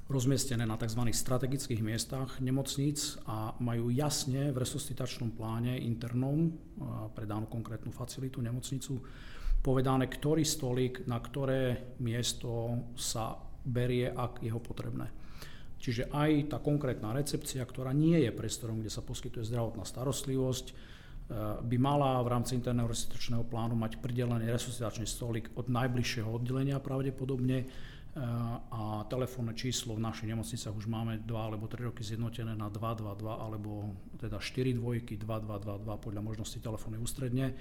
rozmiestnené 0.09 0.65
na 0.65 0.81
tzv. 0.81 1.05
strategických 1.13 1.85
miestach 1.85 2.41
nemocníc 2.41 3.21
a 3.29 3.53
majú 3.61 3.93
jasne 3.93 4.49
v 4.51 4.57
resuscitačnom 4.57 5.37
pláne 5.37 5.77
internom 5.77 6.49
pre 7.13 7.29
danú 7.29 7.45
konkrétnu 7.45 7.93
facilitu, 7.93 8.41
nemocnicu, 8.41 9.05
povedané, 9.61 10.09
ktorý 10.09 10.49
stolík 10.49 11.05
na 11.05 11.21
ktoré 11.21 11.93
miesto 12.01 12.81
sa 12.97 13.37
berie, 13.69 14.09
ak 14.09 14.41
je 14.41 14.49
ho 14.49 14.61
potrebné. 14.63 15.13
Čiže 15.79 16.11
aj 16.11 16.51
tá 16.51 16.59
konkrétna 16.59 17.15
recepcia, 17.15 17.63
ktorá 17.63 17.95
nie 17.95 18.19
je 18.19 18.35
priestorom, 18.35 18.83
kde 18.83 18.91
sa 18.91 19.05
poskytuje 19.05 19.47
zdravotná 19.47 19.87
starostlivosť, 19.87 20.67
e, 20.67 20.73
by 21.63 21.77
mala 21.79 22.19
v 22.27 22.29
rámci 22.35 22.59
interného 22.59 22.91
resuscitačného 22.91 23.47
plánu 23.47 23.79
mať 23.79 24.03
pridelený 24.03 24.51
resuscitačný 24.51 25.07
stolík 25.07 25.55
od 25.55 25.71
najbližšieho 25.71 26.27
oddelenia 26.27 26.83
pravdepodobne 26.83 27.63
e, 27.63 27.67
telefónne 29.09 29.57
číslo 29.57 29.97
v 29.97 30.05
našich 30.05 30.29
nemocnicách 30.29 30.77
už 30.77 30.87
máme 30.87 31.25
2 31.25 31.33
alebo 31.33 31.65
3 31.67 31.89
roky 31.89 32.05
zjednotené 32.05 32.53
na 32.53 32.69
222 32.69 33.25
alebo 33.25 33.97
teda 34.21 34.37
4 34.37 34.77
dvojky 34.77 35.17
2222 35.17 36.05
podľa 36.05 36.23
možnosti 36.23 36.59
telefónnej 36.61 37.01
ústredne 37.01 37.57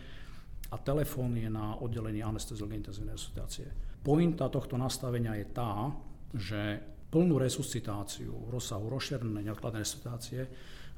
a 0.68 0.76
telefón 0.76 1.40
je 1.40 1.48
na 1.48 1.80
oddelení 1.80 2.20
anesteziológie 2.20 2.84
intenzívnej 2.84 3.16
resuscitácie. 3.16 3.72
Pointa 4.04 4.52
tohto 4.52 4.76
nastavenia 4.76 5.34
je 5.40 5.48
tá, 5.56 5.96
že 6.36 6.84
plnú 7.08 7.40
resuscitáciu 7.40 8.36
v 8.36 8.50
rozsahu 8.52 8.92
rozšírenej 8.92 9.48
neodkladnej 9.48 9.88
resuscitácie 9.88 10.42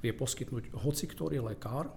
vie 0.01 0.11
poskytnúť 0.17 0.73
hoci 0.81 1.05
ktorý 1.05 1.45
lekár 1.45 1.93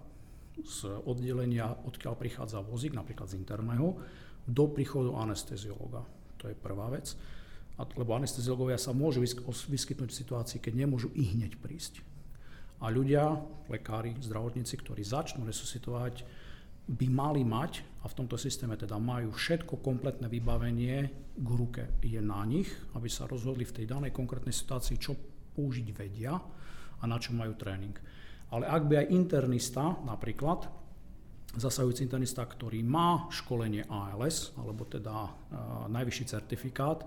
z 0.61 0.85
oddelenia, 1.09 1.73
odkiaľ 1.89 2.15
prichádza 2.21 2.61
vozík, 2.61 2.93
napríklad 2.93 3.33
z 3.33 3.41
interného, 3.41 3.97
do 4.45 4.69
príchodu 4.69 5.17
anesteziologa. 5.17 6.05
To 6.45 6.51
je 6.51 6.57
prvá 6.59 6.93
vec. 6.93 7.17
Lebo 7.99 8.15
anesteziologovia 8.15 8.79
sa 8.79 8.95
môžu 8.95 9.23
vyskytnúť 9.69 10.11
v 10.11 10.21
situácii, 10.23 10.59
keď 10.63 10.87
nemôžu 10.87 11.11
i 11.19 11.27
hneď 11.35 11.59
prísť. 11.59 12.03
A 12.83 12.91
ľudia, 12.91 13.39
lekári, 13.71 14.19
zdravotníci, 14.19 14.75
ktorí 14.79 15.07
začnú 15.07 15.47
resuscitovať, 15.47 16.27
by 16.83 17.07
mali 17.07 17.47
mať, 17.47 17.87
a 18.03 18.11
v 18.11 18.17
tomto 18.19 18.35
systéme 18.35 18.75
teda 18.75 18.99
majú 18.99 19.31
všetko 19.31 19.79
kompletné 19.79 20.27
vybavenie 20.27 20.97
k 21.39 21.49
ruke. 21.55 22.03
Je 22.03 22.19
na 22.19 22.43
nich, 22.43 22.67
aby 22.99 23.07
sa 23.07 23.31
rozhodli 23.31 23.63
v 23.63 23.75
tej 23.79 23.87
danej 23.87 24.11
konkrétnej 24.11 24.51
situácii, 24.51 24.99
čo 24.99 25.15
použiť 25.55 25.89
vedia 25.95 26.35
a 26.99 27.05
na 27.07 27.17
čo 27.23 27.31
majú 27.39 27.55
tréning. 27.55 27.95
Ale 28.51 28.67
ak 28.67 28.83
by 28.91 28.95
aj 29.07 29.13
internista 29.15 29.95
napríklad, 30.03 30.67
zasahujúci 31.55 32.03
internista, 32.03 32.43
ktorý 32.43 32.83
má 32.83 33.31
školenie 33.31 33.87
ALS, 33.87 34.57
alebo 34.59 34.83
teda 34.89 35.15
uh, 35.15 35.31
najvyšší 35.87 36.25
certifikát, 36.27 37.07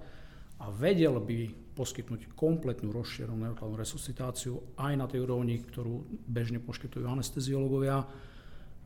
a 0.60 0.72
vedel 0.72 1.20
by 1.20 1.66
poskytnúť 1.76 2.32
kompletnú 2.40 2.96
rozšírenú 2.96 3.36
neurokálnu 3.36 3.76
resuscitáciu 3.76 4.80
aj 4.80 4.94
na 4.96 5.06
tej 5.12 5.28
úrovni, 5.28 5.60
ktorú 5.60 6.08
bežne 6.24 6.64
poskytujú 6.64 7.04
anesteziológovia, 7.04 8.08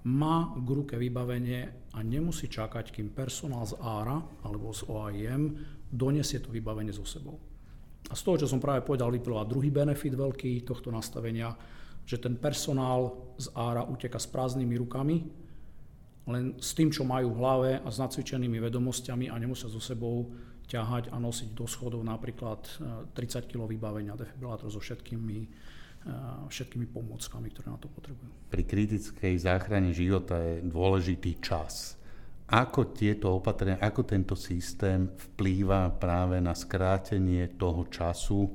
má 0.09 0.55
k 0.57 0.69
ruke 0.73 0.95
vybavenie 0.97 1.91
a 1.93 1.99
nemusí 2.01 2.49
čakať, 2.49 2.89
kým 2.89 3.13
personál 3.13 3.67
z 3.67 3.77
ARA 3.77 4.17
alebo 4.41 4.73
z 4.73 4.87
OIM 4.89 5.43
donesie 5.91 6.41
to 6.41 6.49
vybavenie 6.49 6.95
so 6.95 7.05
sebou. 7.05 7.37
A 8.09 8.13
z 8.17 8.21
toho, 8.25 8.41
čo 8.41 8.47
som 8.49 8.63
práve 8.63 8.81
povedal, 8.81 9.13
vyplýva 9.13 9.45
druhý 9.45 9.69
benefit 9.69 10.15
veľký 10.15 10.65
tohto 10.65 10.89
nastavenia, 10.89 11.53
že 12.09 12.17
ten 12.17 12.41
personál 12.41 13.35
z 13.37 13.53
ARA 13.53 13.85
uteka 13.85 14.17
s 14.17 14.25
prázdnymi 14.25 14.75
rukami, 14.81 15.17
len 16.29 16.57
s 16.57 16.73
tým, 16.73 16.89
čo 16.89 17.05
majú 17.05 17.33
v 17.33 17.39
hlave 17.41 17.71
a 17.81 17.89
s 17.89 18.01
nacvičenými 18.01 18.57
vedomosťami 18.57 19.29
a 19.29 19.35
nemusia 19.37 19.69
so 19.69 19.81
sebou 19.81 20.29
ťahať 20.69 21.09
a 21.09 21.17
nosiť 21.17 21.49
do 21.57 21.65
schodov 21.65 22.05
napríklad 22.05 22.61
30 23.11 23.17
eh, 23.17 23.43
kg 23.49 23.65
vybavenia, 23.65 24.13
defibrilátor 24.13 24.69
so 24.69 24.79
všetkými 24.79 25.67
všetkými 26.47 26.95
pomôckami, 26.95 27.51
ktoré 27.51 27.75
na 27.75 27.75
to 27.75 27.91
potrebujú. 27.91 28.31
Pri 28.47 28.63
kritickej 28.63 29.35
záchrane 29.35 29.91
života 29.91 30.39
je 30.39 30.63
dôležitý 30.63 31.43
čas. 31.43 31.99
ako 32.47 32.95
tieto 32.95 33.35
opatrenia, 33.35 33.83
ako 33.83 34.07
tento 34.07 34.31
systém 34.39 35.11
vplýva 35.11 35.91
práve 35.99 36.39
na 36.39 36.55
skrátenie 36.55 37.59
toho 37.59 37.83
času 37.91 38.47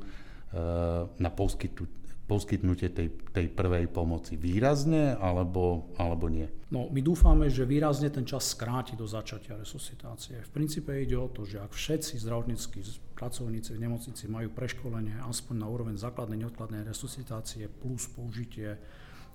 na 1.21 1.31
poskytu, 1.31 2.04
poskytnutie 2.25 2.89
tej, 2.89 3.13
tej 3.37 3.53
prvej 3.53 3.85
pomoci 3.93 4.41
výrazne 4.41 5.13
alebo, 5.21 5.93
alebo 6.01 6.33
nie? 6.33 6.49
No, 6.73 6.89
my 6.89 7.01
dúfame, 7.05 7.53
že 7.53 7.69
výrazne 7.69 8.09
ten 8.09 8.25
čas 8.25 8.57
skráti 8.57 8.97
do 8.97 9.05
začatia 9.05 9.61
resuscitácie. 9.61 10.41
V 10.49 10.51
princípe 10.51 10.91
ide 10.97 11.21
o 11.21 11.29
to, 11.29 11.45
že 11.45 11.61
ak 11.61 11.77
všetci 11.77 12.17
zdravotníckí 12.25 12.81
pracovníci 13.13 13.77
v 13.77 13.83
nemocnici 13.85 14.25
majú 14.27 14.49
preškolenie 14.57 15.21
aspoň 15.29 15.55
na 15.61 15.69
úroveň 15.69 16.01
základnej 16.01 16.49
neodkladnej 16.49 16.83
resuscitácie 16.89 17.69
plus 17.69 18.09
použitie 18.09 18.81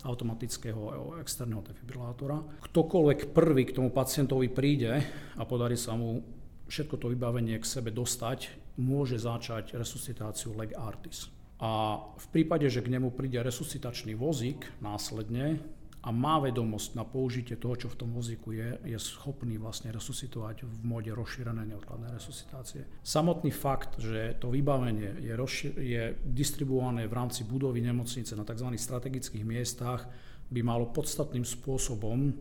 automatického 0.03 1.19
externého 1.19 1.61
defibrilátora. 1.61 2.63
Ktokoľvek 2.63 3.35
prvý 3.35 3.67
k 3.67 3.75
tomu 3.75 3.91
pacientovi 3.91 4.47
príde 4.47 5.03
a 5.35 5.43
podarí 5.43 5.75
sa 5.75 5.93
mu 5.93 6.23
všetko 6.71 6.95
to 6.97 7.11
vybavenie 7.11 7.59
k 7.59 7.65
sebe 7.67 7.91
dostať, 7.91 8.49
môže 8.79 9.19
začať 9.19 9.75
resuscitáciu 9.75 10.55
leg 10.55 10.71
artis. 10.77 11.27
A 11.59 11.99
v 12.15 12.27
prípade, 12.31 12.71
že 12.71 12.79
k 12.79 12.91
nemu 12.91 13.11
príde 13.11 13.39
resuscitačný 13.43 14.15
vozík 14.15 14.63
následne 14.79 15.59
a 15.99 16.15
má 16.15 16.39
vedomosť 16.39 16.95
na 16.95 17.03
použitie 17.03 17.59
toho, 17.59 17.75
čo 17.75 17.91
v 17.91 17.99
tom 17.99 18.15
vozíku 18.15 18.55
je, 18.55 18.79
je 18.87 18.95
schopný 18.95 19.59
vlastne 19.59 19.91
resuscitovať 19.91 20.63
v 20.63 20.75
móde 20.87 21.11
rozšírenej 21.11 21.75
neodkladnej 21.75 22.15
resuscitácie. 22.15 22.87
Samotný 23.03 23.51
fakt, 23.51 23.99
že 23.99 24.39
to 24.39 24.47
vybavenie 24.47 25.19
je, 25.19 25.33
rozšir- 25.35 25.75
je 25.75 26.15
distribuované 26.23 27.03
v 27.11 27.17
rámci 27.19 27.43
budovy 27.43 27.83
nemocnice 27.83 28.31
na 28.39 28.47
tzv. 28.47 28.71
strategických 28.79 29.43
miestach, 29.43 30.07
by 30.47 30.63
malo 30.63 30.87
podstatným 30.95 31.43
spôsobom 31.43 32.31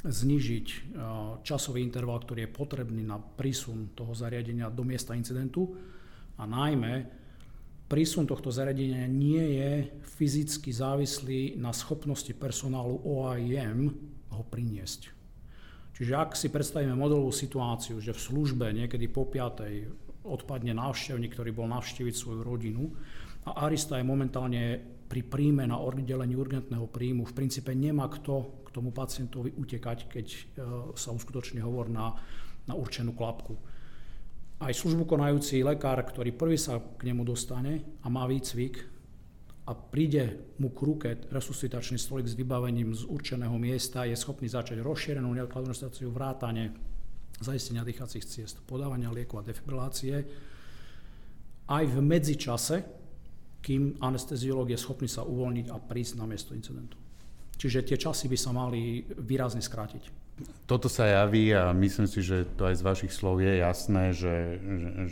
znižiť 0.00 0.96
časový 1.46 1.84
interval, 1.86 2.26
ktorý 2.26 2.48
je 2.48 2.56
potrebný 2.56 3.06
na 3.06 3.22
prísun 3.22 3.94
toho 3.94 4.16
zariadenia 4.16 4.72
do 4.72 4.82
miesta 4.82 5.14
incidentu 5.14 5.70
a 6.40 6.48
najmä 6.48 7.19
prísun 7.90 8.22
tohto 8.22 8.54
zariadenia 8.54 9.10
nie 9.10 9.58
je 9.58 9.70
fyzicky 10.14 10.70
závislý 10.70 11.58
na 11.58 11.74
schopnosti 11.74 12.30
personálu 12.38 13.02
OIM 13.02 13.90
ho 14.30 14.42
priniesť. 14.46 15.10
Čiže 15.98 16.12
ak 16.14 16.38
si 16.38 16.54
predstavíme 16.54 16.94
modelovú 16.94 17.34
situáciu, 17.34 17.98
že 17.98 18.14
v 18.14 18.24
službe 18.30 18.70
niekedy 18.70 19.10
po 19.10 19.26
5. 19.26 20.22
odpadne 20.22 20.70
návštevník, 20.70 21.34
ktorý 21.34 21.50
bol 21.50 21.66
navštíviť 21.66 22.14
svoju 22.14 22.40
rodinu 22.46 22.94
a 23.50 23.66
Arista 23.66 23.98
je 23.98 24.06
momentálne 24.06 24.78
pri 25.10 25.26
príjme 25.26 25.66
na 25.66 25.82
oddelení 25.82 26.38
urgentného 26.38 26.86
príjmu, 26.86 27.26
v 27.26 27.34
princípe 27.34 27.74
nemá 27.74 28.06
kto 28.06 28.62
k 28.64 28.68
tomu 28.70 28.94
pacientovi 28.94 29.50
utekať, 29.58 30.06
keď 30.06 30.26
e, 30.30 30.40
sa 30.94 31.10
uskutoční 31.10 31.58
hovor 31.58 31.90
na, 31.90 32.14
na 32.70 32.78
určenú 32.78 33.10
klapku 33.18 33.58
aj 34.60 34.72
službu 34.76 35.08
konajúci 35.08 35.64
lekár, 35.64 36.04
ktorý 36.04 36.36
prvý 36.36 36.60
sa 36.60 36.76
k 36.78 37.08
nemu 37.08 37.24
dostane 37.24 37.80
a 38.04 38.12
má 38.12 38.28
výcvik 38.28 38.84
a 39.64 39.72
príde 39.72 40.52
mu 40.60 40.68
k 40.68 40.80
ruke 40.84 41.08
resuscitačný 41.32 41.96
stolik 41.96 42.28
s 42.28 42.36
vybavením 42.36 42.92
z 42.92 43.08
určeného 43.08 43.56
miesta, 43.56 44.04
je 44.04 44.12
schopný 44.18 44.52
začať 44.52 44.84
rozšírenú 44.84 45.32
neodkladnú 45.32 45.72
stáciu 45.72 46.12
vrátane 46.12 46.76
zaistenia 47.40 47.86
dýchacích 47.88 48.24
ciest, 48.28 48.60
podávania 48.68 49.08
liekov 49.08 49.40
a 49.40 49.48
defibrilácie. 49.48 50.28
Aj 51.70 51.84
v 51.86 51.96
medzičase, 52.04 52.84
kým 53.64 53.96
anesteziológ 53.96 54.76
je 54.76 54.78
schopný 54.80 55.08
sa 55.08 55.24
uvoľniť 55.24 55.66
a 55.72 55.76
prísť 55.80 56.20
na 56.20 56.28
miesto 56.28 56.52
incidentu. 56.52 57.00
Čiže 57.60 57.84
tie 57.84 58.00
časy 58.00 58.24
by 58.24 58.38
sa 58.40 58.56
mali 58.56 59.04
výrazne 59.20 59.60
skrátiť. 59.60 60.32
Toto 60.64 60.88
sa 60.88 61.04
javí 61.04 61.52
a 61.52 61.76
myslím 61.76 62.08
si, 62.08 62.24
že 62.24 62.48
to 62.56 62.64
aj 62.64 62.80
z 62.80 62.86
vašich 62.86 63.12
slov 63.12 63.44
je 63.44 63.60
jasné, 63.60 64.16
že, 64.16 64.56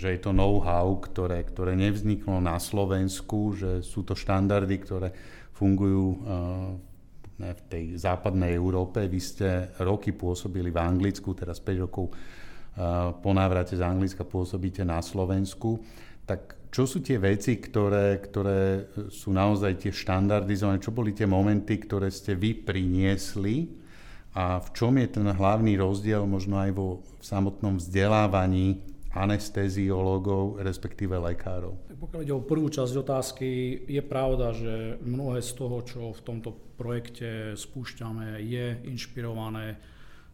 že 0.01 0.17
je 0.17 0.21
to 0.25 0.33
know-how, 0.33 0.97
ktoré, 0.97 1.45
ktoré 1.45 1.77
nevzniklo 1.77 2.41
na 2.41 2.57
Slovensku, 2.57 3.53
že 3.53 3.85
sú 3.85 4.01
to 4.01 4.17
štandardy, 4.17 4.81
ktoré 4.81 5.13
fungujú 5.53 6.07
uh, 6.09 6.17
v 7.37 7.61
tej 7.69 7.85
západnej 8.01 8.57
Európe. 8.57 9.05
Vy 9.05 9.21
ste 9.21 9.49
roky 9.85 10.17
pôsobili 10.17 10.73
v 10.73 10.81
Anglicku, 10.81 11.37
teraz 11.37 11.61
5 11.61 11.85
rokov 11.85 12.09
uh, 12.09 13.13
po 13.13 13.37
návrate 13.37 13.77
z 13.77 13.85
Anglicka 13.85 14.25
pôsobíte 14.25 14.81
na 14.89 15.05
Slovensku. 15.05 15.85
Tak 16.25 16.58
čo 16.69 16.85
sú 16.85 17.01
tie 17.01 17.17
veci, 17.17 17.57
ktoré, 17.57 18.21
ktoré 18.21 18.93
sú 19.09 19.33
naozaj 19.33 19.89
tie 19.89 19.93
štandardizované? 19.93 20.79
Čo 20.81 20.93
boli 20.93 21.17
tie 21.17 21.25
momenty, 21.25 21.81
ktoré 21.81 22.13
ste 22.13 22.37
vy 22.37 22.55
priniesli 22.61 23.73
a 24.37 24.61
v 24.61 24.69
čom 24.77 24.95
je 25.01 25.09
ten 25.09 25.27
hlavný 25.27 25.81
rozdiel 25.81 26.29
možno 26.29 26.61
aj 26.61 26.71
vo 26.77 27.01
v 27.19 27.25
samotnom 27.25 27.83
vzdelávaní 27.83 28.79
anesteziológov, 29.11 30.63
respektíve 30.63 31.19
lekárov? 31.19 31.75
Pokiaľ 31.99 32.21
ide 32.23 32.35
o 32.37 32.47
prvú 32.47 32.71
časť 32.71 32.95
otázky, 32.95 33.49
je 33.91 34.03
pravda, 34.05 34.55
že 34.55 35.03
mnohé 35.03 35.43
z 35.43 35.53
toho, 35.59 35.83
čo 35.83 36.15
v 36.15 36.21
tomto 36.23 36.55
projekte 36.79 37.59
spúšťame, 37.59 38.39
je 38.39 38.79
inšpirované 38.87 39.81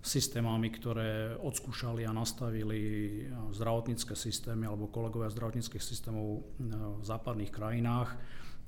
systémami, 0.05 0.69
ktoré 0.69 1.33
odskúšali 1.41 2.05
a 2.05 2.13
nastavili 2.13 3.25
zdravotnícke 3.57 4.13
systémy 4.13 4.69
alebo 4.69 4.93
kolegovia 4.93 5.33
zdravotníckých 5.33 5.81
systémov 5.81 6.45
v 6.61 7.01
západných 7.01 7.49
krajinách. 7.49 8.13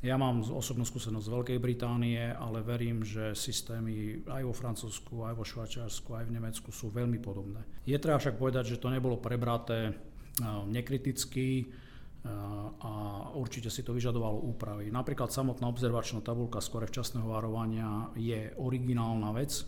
Ja 0.01 0.17
mám 0.17 0.45
osobnú 0.45 0.85
skúsenosť 0.85 1.25
z 1.25 1.35
Veľkej 1.37 1.59
Británie, 1.61 2.21
ale 2.33 2.65
verím, 2.65 3.05
že 3.05 3.37
systémy 3.37 4.25
aj 4.29 4.43
vo 4.45 4.53
Francúzsku, 4.57 5.25
aj 5.29 5.35
vo 5.37 5.45
Švajčiarsku, 5.45 6.09
aj 6.17 6.25
v 6.29 6.35
Nemecku 6.37 6.69
sú 6.73 6.89
veľmi 6.93 7.21
podobné. 7.21 7.65
Je 7.85 7.97
treba 7.97 8.21
však 8.21 8.41
povedať, 8.41 8.77
že 8.77 8.81
to 8.81 8.93
nebolo 8.93 9.21
prebraté 9.21 9.93
nekriticky 10.69 11.69
a 12.81 12.93
určite 13.37 13.73
si 13.73 13.81
to 13.85 13.97
vyžadovalo 13.97 14.41
úpravy. 14.41 14.93
Napríklad 14.93 15.33
samotná 15.33 15.69
observačná 15.69 16.21
tabulka 16.21 16.61
skore 16.61 16.89
včasného 16.89 17.29
varovania 17.29 18.13
je 18.17 18.53
originálna 18.57 19.33
vec, 19.33 19.65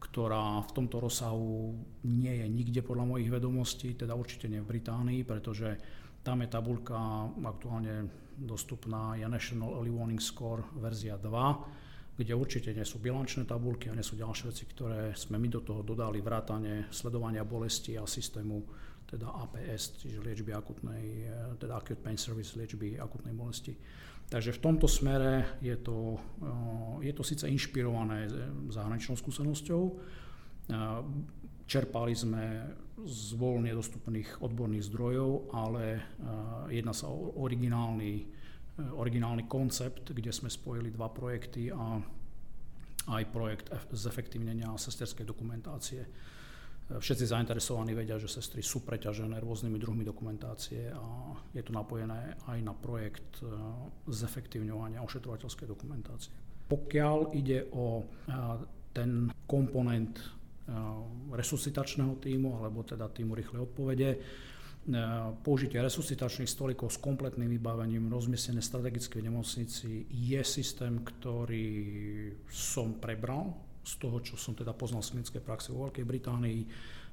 ktorá 0.00 0.64
v 0.64 0.72
tomto 0.72 0.96
rozsahu 0.98 1.76
nie 2.08 2.40
je 2.40 2.46
nikde 2.48 2.80
podľa 2.80 3.04
mojich 3.16 3.28
vedomostí, 3.28 3.92
teda 3.94 4.16
určite 4.16 4.48
nie 4.48 4.64
v 4.64 4.70
Británii, 4.72 5.20
pretože 5.28 5.76
tam 6.24 6.40
je 6.40 6.48
tabulka 6.48 7.28
aktuálne 7.44 8.08
dostupná 8.40 9.20
je 9.20 9.28
National 9.28 9.76
Early 9.76 9.92
Warning 9.92 10.22
Score 10.22 10.64
verzia 10.80 11.20
2, 11.20 12.16
kde 12.16 12.32
určite 12.32 12.72
nie 12.72 12.84
sú 12.84 13.00
bilančné 13.00 13.44
tabulky 13.44 13.92
a 13.92 13.96
nie 13.96 14.04
sú 14.04 14.16
ďalšie 14.16 14.48
veci, 14.48 14.64
ktoré 14.68 15.12
sme 15.12 15.36
my 15.36 15.48
do 15.52 15.60
toho 15.60 15.84
dodali 15.84 16.24
vrátane 16.24 16.88
sledovania 16.88 17.44
bolesti 17.44 17.96
a 18.00 18.08
systému 18.08 18.64
teda 19.04 19.26
APS, 19.26 20.00
čiže 20.00 20.22
liečby 20.22 20.54
akutnej, 20.54 21.26
teda 21.58 21.82
Acute 21.82 21.98
Pain 21.98 22.14
Service 22.14 22.54
liečby 22.54 22.94
akutnej 23.00 23.34
bolesti. 23.34 23.74
Takže 24.30 24.54
v 24.54 24.62
tomto 24.62 24.86
smere 24.86 25.58
je 25.58 25.74
to, 25.74 26.14
eh, 26.16 27.10
je 27.10 27.12
to 27.12 27.22
síce 27.26 27.44
inšpirované 27.50 28.30
zahraničnou 28.70 29.18
skúsenosťou, 29.18 29.82
eh, 29.90 30.74
čerpali 31.70 32.14
sme 32.18 32.44
z 33.06 33.38
voľne 33.38 33.72
dostupných 33.72 34.42
odborných 34.42 34.90
zdrojov, 34.90 35.54
ale 35.54 35.84
eh, 35.94 36.02
jedná 36.80 36.90
sa 36.92 37.08
o 37.08 37.38
originálny, 37.40 38.12
eh, 38.20 38.90
originálny 38.90 39.46
koncept, 39.46 40.10
kde 40.10 40.34
sme 40.34 40.50
spojili 40.50 40.90
dva 40.90 41.08
projekty 41.08 41.70
a 41.70 42.02
aj 43.10 43.24
projekt 43.32 43.72
zefektívnenia 43.90 44.76
sesterskej 44.76 45.24
dokumentácie. 45.24 46.04
Všetci 46.90 47.30
zainteresovaní 47.30 47.94
vedia, 47.94 48.18
že 48.18 48.26
sestry 48.26 48.66
sú 48.66 48.82
preťažené 48.82 49.38
rôznymi 49.38 49.78
druhmi 49.78 50.02
dokumentácie 50.02 50.90
a 50.90 51.34
je 51.54 51.62
to 51.62 51.70
napojené 51.70 52.34
aj 52.50 52.58
na 52.66 52.74
projekt 52.74 53.38
zefektívňovania 54.10 54.98
ošetrovateľskej 54.98 55.66
dokumentácie. 55.70 56.34
Pokiaľ 56.66 57.18
ide 57.38 57.70
o 57.70 58.02
ten 58.90 59.30
komponent 59.46 60.18
Eh, 60.70 61.34
resuscitačného 61.34 62.22
týmu, 62.22 62.62
alebo 62.62 62.86
teda 62.86 63.10
týmu 63.10 63.34
rýchlej 63.34 63.66
odpovede. 63.66 64.10
Použitie 65.44 65.76
resuscitačných 65.76 66.48
stolikov 66.48 66.88
s 66.88 66.98
kompletným 66.98 67.52
vybavením 67.52 68.08
rozmiestnené 68.08 68.64
strategicky 68.64 69.20
v 69.20 69.28
nemocnici 69.28 70.08
je 70.08 70.40
systém, 70.40 71.04
ktorý 71.04 71.68
som 72.48 72.96
prebral 72.96 73.54
z 73.80 73.92
toho, 73.96 74.20
čo 74.20 74.36
som 74.36 74.52
teda 74.52 74.76
poznal 74.76 75.00
z 75.00 75.16
klinickej 75.16 75.42
praxe 75.42 75.72
vo 75.72 75.88
Veľkej 75.88 76.04
Británii 76.04 76.60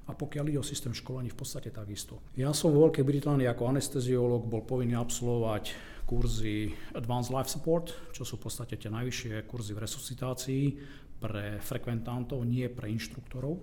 a 0.07 0.15
pokiaľ 0.15 0.43
ide 0.51 0.59
o 0.59 0.65
systém 0.65 0.95
školení, 0.95 1.27
v 1.31 1.39
podstate 1.39 1.67
takisto. 1.67 2.23
Ja 2.39 2.55
som 2.55 2.71
vo 2.71 2.87
Veľkej 2.87 3.03
Británii 3.03 3.47
ako 3.47 3.75
anesteziológ 3.75 4.47
bol 4.47 4.63
povinný 4.63 4.95
absolvovať 4.95 5.75
kurzy 6.07 6.71
Advanced 6.95 7.35
Life 7.35 7.51
Support, 7.51 8.15
čo 8.15 8.23
sú 8.23 8.39
v 8.39 8.47
podstate 8.47 8.79
tie 8.79 8.87
najvyššie 8.87 9.43
kurzy 9.51 9.75
v 9.75 9.83
resuscitácii 9.83 10.63
pre 11.19 11.59
frekventantov, 11.59 12.39
nie 12.47 12.71
pre 12.71 12.87
inštruktorov. 12.87 13.59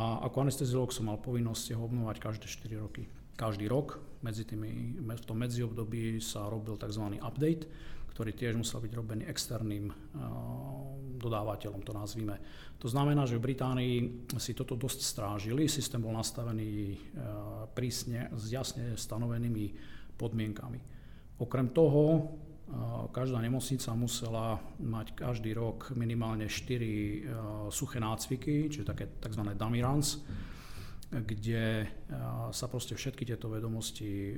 A 0.00 0.24
ako 0.24 0.48
anesteziolog 0.48 0.94
som 0.94 1.12
mal 1.12 1.20
povinnosť 1.20 1.76
ho 1.76 1.84
obnovať 1.84 2.16
každé 2.22 2.46
4 2.48 2.80
roky. 2.80 3.04
Každý 3.36 3.68
rok 3.68 4.00
medzi 4.24 4.48
tými, 4.48 5.00
v 5.00 5.26
tom 5.26 5.40
medziobdobí 5.40 6.20
sa 6.24 6.48
robil 6.48 6.80
tzv. 6.80 7.20
update, 7.20 7.68
ktorý 8.20 8.36
tiež 8.36 8.60
musel 8.60 8.84
byť 8.84 8.92
robený 8.92 9.24
externým 9.32 9.88
dodávateľom, 11.16 11.80
to 11.80 11.96
nazvime. 11.96 12.36
To 12.76 12.84
znamená, 12.84 13.24
že 13.24 13.40
v 13.40 13.48
Británii 13.48 14.28
si 14.36 14.52
toto 14.52 14.76
dosť 14.76 15.00
strážili, 15.00 15.72
systém 15.72 16.04
bol 16.04 16.12
nastavený 16.12 17.00
prísne 17.72 18.28
s 18.36 18.52
jasne 18.52 18.92
stanovenými 18.92 19.72
podmienkami. 20.20 20.80
Okrem 21.40 21.72
toho, 21.72 22.28
každá 23.08 23.40
nemocnica 23.40 23.88
musela 23.96 24.60
mať 24.84 25.16
každý 25.16 25.56
rok 25.56 25.96
minimálne 25.96 26.44
4 26.44 27.72
suché 27.72 28.04
nácviky, 28.04 28.68
čiže 28.68 28.84
také 28.84 29.08
tzv. 29.16 29.48
dummy 29.56 29.80
runs, 29.80 30.20
kde 31.08 31.88
sa 32.52 32.68
proste 32.68 32.92
všetky 32.92 33.24
tieto 33.24 33.48
vedomosti 33.48 34.36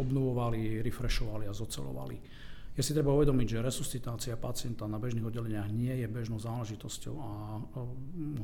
obnovovali, 0.00 0.80
refreshovali 0.80 1.44
a 1.44 1.52
zocelovali. 1.52 2.48
Je 2.70 2.86
si 2.86 2.94
treba 2.94 3.10
uvedomiť, 3.10 3.58
že 3.58 3.66
resuscitácia 3.66 4.38
pacienta 4.38 4.86
na 4.86 5.02
bežných 5.02 5.26
oddeleniach 5.26 5.74
nie 5.74 5.90
je 5.90 6.06
bežnou 6.06 6.38
záležitosťou 6.38 7.14
a 7.18 7.30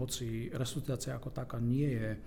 hoci 0.02 0.50
resuscitácia 0.50 1.14
ako 1.14 1.30
taká 1.30 1.62
nie 1.62 1.86
je 1.94 2.08
e, 2.12 2.18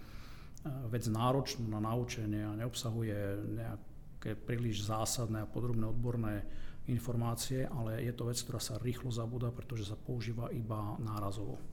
vec 0.88 1.04
náročnú 1.12 1.68
na 1.68 1.84
naučenie 1.84 2.48
a 2.48 2.56
neobsahuje 2.56 3.18
nejaké 3.52 4.32
príliš 4.40 4.88
zásadné 4.88 5.44
a 5.44 5.52
podrobné 5.52 5.92
odborné 5.92 6.48
informácie, 6.88 7.68
ale 7.68 8.02
je 8.02 8.16
to 8.16 8.32
vec, 8.32 8.40
ktorá 8.42 8.64
sa 8.64 8.80
rýchlo 8.80 9.12
zabúda, 9.12 9.52
pretože 9.52 9.86
sa 9.86 10.00
používa 10.00 10.48
iba 10.56 10.96
nárazovo. 11.04 11.60
E, 11.60 11.64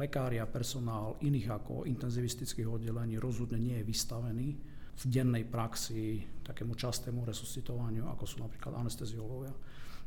lekári 0.00 0.40
a 0.40 0.48
personál 0.48 1.20
iných 1.20 1.52
ako 1.52 1.84
intenzivistických 1.84 2.64
oddelení 2.64 3.20
rozhodne 3.20 3.60
nie 3.60 3.76
je 3.76 3.88
vystavený 3.92 4.75
v 4.96 5.04
dennej 5.12 5.44
praxi 5.44 6.24
takému 6.40 6.72
častému 6.72 7.26
resuscitovaniu, 7.26 8.08
ako 8.08 8.24
sú 8.24 8.36
napríklad 8.40 8.80
anesteziológia. 8.80 9.52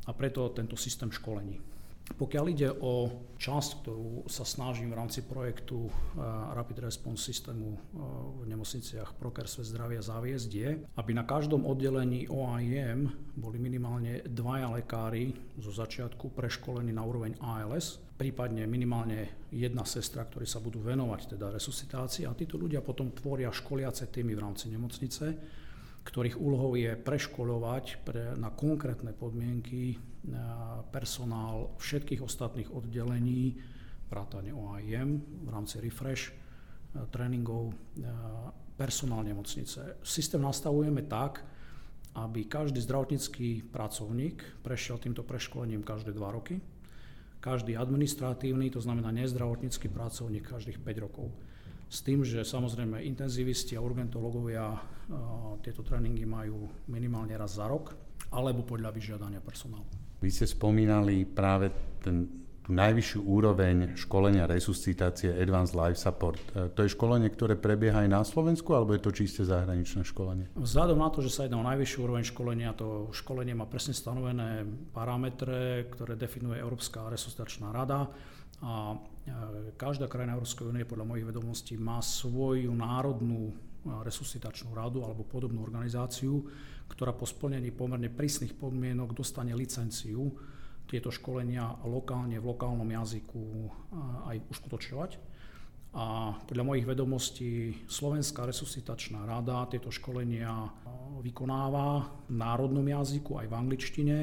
A 0.08 0.10
preto 0.16 0.50
tento 0.50 0.74
systém 0.74 1.12
školení. 1.12 1.60
Pokiaľ 2.10 2.44
ide 2.50 2.74
o 2.74 3.06
časť, 3.38 3.70
ktorú 3.84 4.26
sa 4.26 4.42
snažím 4.42 4.90
v 4.90 4.98
rámci 4.98 5.22
projektu 5.22 5.86
eh, 5.86 5.92
Rapid 6.58 6.82
Response 6.90 7.22
systému 7.22 7.68
eh, 7.70 7.78
v 8.42 8.50
nemocniciach 8.50 9.14
Proker 9.14 9.46
Svet 9.46 9.70
zdravia 9.70 10.02
zaviesť 10.02 10.50
je, 10.50 10.70
aby 10.98 11.12
na 11.14 11.22
každom 11.22 11.62
oddelení 11.62 12.26
OIM 12.26 13.14
boli 13.38 13.62
minimálne 13.62 14.26
dvaja 14.26 14.74
lekári 14.74 15.38
zo 15.62 15.70
začiatku 15.70 16.34
preškolení 16.34 16.90
na 16.90 17.06
úroveň 17.06 17.38
ALS, 17.38 18.02
prípadne 18.20 18.68
minimálne 18.68 19.48
jedna 19.48 19.88
sestra, 19.88 20.28
ktorí 20.28 20.44
sa 20.44 20.60
budú 20.60 20.84
venovať 20.84 21.40
teda 21.40 21.48
resuscitácii 21.48 22.28
a 22.28 22.36
títo 22.36 22.60
ľudia 22.60 22.84
potom 22.84 23.16
tvoria 23.16 23.48
školiace 23.48 24.12
týmy 24.12 24.36
v 24.36 24.44
rámci 24.44 24.68
nemocnice, 24.68 25.24
ktorých 26.04 26.36
úlohou 26.36 26.76
je 26.76 27.00
preškoľovať 27.00 27.84
pre, 28.04 28.36
na 28.36 28.52
konkrétne 28.52 29.16
podmienky 29.16 29.96
personál 30.92 31.72
všetkých 31.80 32.20
ostatných 32.20 32.68
oddelení, 32.68 33.56
vrátane 34.12 34.52
OIM 34.52 35.24
v 35.44 35.48
rámci 35.48 35.80
refresh 35.80 36.36
tréningov, 37.08 37.72
personál 38.76 39.24
nemocnice. 39.24 39.96
Systém 40.04 40.44
nastavujeme 40.44 41.08
tak, 41.08 41.40
aby 42.20 42.44
každý 42.44 42.84
zdravotnícky 42.84 43.64
pracovník 43.72 44.60
prešiel 44.60 45.00
týmto 45.00 45.24
preškolením 45.24 45.80
každé 45.80 46.12
dva 46.12 46.36
roky, 46.36 46.60
každý 47.40 47.74
administratívny, 47.74 48.68
to 48.68 48.84
znamená 48.84 49.08
nezdravotnícky 49.10 49.88
pracovník 49.88 50.44
každých 50.44 50.78
5 50.78 51.04
rokov. 51.04 51.32
S 51.90 52.06
tým, 52.06 52.22
že 52.22 52.46
samozrejme 52.46 53.02
intenzivisti 53.02 53.74
a 53.74 53.82
urgentológovia 53.82 54.78
tieto 55.64 55.82
tréningy 55.82 56.22
majú 56.22 56.70
minimálne 56.86 57.34
raz 57.34 57.58
za 57.58 57.66
rok, 57.66 57.96
alebo 58.30 58.62
podľa 58.62 58.94
vyžiadania 58.94 59.42
personálu. 59.42 59.88
Vy 60.22 60.30
ste 60.30 60.46
spomínali 60.46 61.26
práve 61.26 61.72
ten, 61.98 62.46
tú 62.70 62.78
najvyššiu 62.78 63.26
úroveň 63.26 63.98
školenia 63.98 64.46
resuscitácie 64.46 65.34
Advanced 65.34 65.74
Life 65.74 65.98
Support. 65.98 66.38
E, 66.54 66.70
to 66.70 66.86
je 66.86 66.94
školenie, 66.94 67.26
ktoré 67.26 67.58
prebieha 67.58 68.06
aj 68.06 68.10
na 68.14 68.22
Slovensku, 68.22 68.78
alebo 68.78 68.94
je 68.94 69.02
to 69.02 69.10
čiste 69.10 69.42
zahraničné 69.42 70.06
školenie? 70.06 70.46
Vzhľadom 70.54 71.02
na 71.02 71.10
to, 71.10 71.18
že 71.18 71.34
sa 71.34 71.50
jedná 71.50 71.58
o 71.58 71.66
najvyššiu 71.66 71.98
úroveň 71.98 72.22
školenia, 72.30 72.70
to 72.78 73.10
školenie 73.10 73.58
má 73.58 73.66
presne 73.66 73.90
stanovené 73.90 74.62
parametre, 74.94 75.90
ktoré 75.90 76.14
definuje 76.14 76.62
Európska 76.62 77.10
resuscitačná 77.10 77.74
rada 77.74 78.06
a 78.62 78.94
e, 78.94 79.74
každá 79.74 80.06
krajina 80.06 80.38
Európskej 80.38 80.70
únie 80.70 80.86
podľa 80.86 81.10
mojich 81.10 81.26
vedomostí 81.26 81.74
má 81.74 81.98
svoju 81.98 82.70
národnú 82.70 83.50
resuscitačnú 83.82 84.76
radu 84.78 85.02
alebo 85.02 85.26
podobnú 85.26 85.64
organizáciu, 85.64 86.46
ktorá 86.86 87.16
po 87.16 87.26
splnení 87.26 87.74
pomerne 87.74 88.12
prísnych 88.12 88.54
podmienok 88.54 89.16
dostane 89.16 89.56
licenciu 89.58 90.30
tieto 90.90 91.14
školenia 91.14 91.86
lokálne 91.86 92.42
v 92.42 92.50
lokálnom 92.50 92.90
jazyku 92.90 93.70
aj 94.26 94.36
uskutočňovať. 94.50 95.30
A 95.90 96.38
podľa 96.46 96.64
mojich 96.66 96.86
vedomostí 96.86 97.74
Slovenská 97.86 98.46
resuscitačná 98.46 99.26
rada 99.26 99.66
tieto 99.70 99.90
školenia 99.90 100.70
vykonáva 101.22 102.10
v 102.30 102.34
národnom 102.34 102.86
jazyku 102.86 103.38
aj 103.42 103.46
v 103.46 103.54
angličtine 103.54 104.16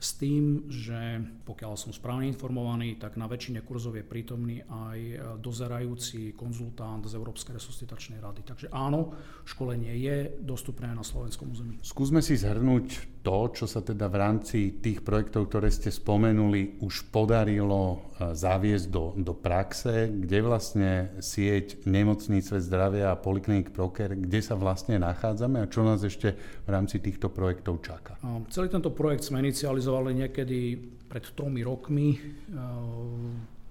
s 0.00 0.20
tým, 0.20 0.68
že 0.68 1.24
pokiaľ 1.48 1.80
som 1.80 1.92
správne 1.92 2.28
informovaný, 2.28 3.00
tak 3.00 3.16
na 3.16 3.24
väčšine 3.24 3.64
kurzov 3.64 3.96
je 3.96 4.04
prítomný 4.04 4.60
aj 4.64 4.98
dozerajúci 5.40 6.36
konzultant 6.36 7.04
z 7.04 7.16
Európskej 7.16 7.56
resuscitačnej 7.56 8.20
rady. 8.20 8.44
Takže 8.44 8.68
áno, 8.68 9.16
školenie 9.48 9.96
je 9.96 10.16
dostupné 10.40 10.92
na 10.92 11.04
slovenskom 11.04 11.52
území. 11.52 11.80
Skúsme 11.80 12.20
si 12.20 12.36
zhrnúť 12.36 13.13
to, 13.24 13.48
čo 13.56 13.64
sa 13.64 13.80
teda 13.80 14.12
v 14.12 14.20
rámci 14.20 14.58
tých 14.84 15.00
projektov, 15.00 15.48
ktoré 15.48 15.72
ste 15.72 15.88
spomenuli, 15.88 16.84
už 16.84 17.08
podarilo 17.08 18.12
e, 18.20 18.36
zaviesť 18.36 18.86
do, 18.92 19.16
do 19.16 19.32
praxe, 19.32 20.12
kde 20.12 20.44
vlastne 20.44 20.90
sieť 21.24 21.88
nemocnice 21.88 22.60
zdravia 22.60 23.16
a 23.16 23.18
poliklinik 23.18 23.72
Proker, 23.72 24.12
kde 24.12 24.40
sa 24.44 24.60
vlastne 24.60 25.00
nachádzame 25.00 25.64
a 25.64 25.70
čo 25.72 25.80
nás 25.80 26.04
ešte 26.04 26.36
v 26.36 26.68
rámci 26.68 27.00
týchto 27.00 27.32
projektov 27.32 27.80
čaká? 27.80 28.20
Celý 28.52 28.68
tento 28.68 28.92
projekt 28.92 29.24
sme 29.24 29.40
inicializovali 29.40 30.12
niekedy 30.20 30.76
pred 31.08 31.24
tromi 31.32 31.64
rokmi 31.64 32.12
e, 32.12 32.18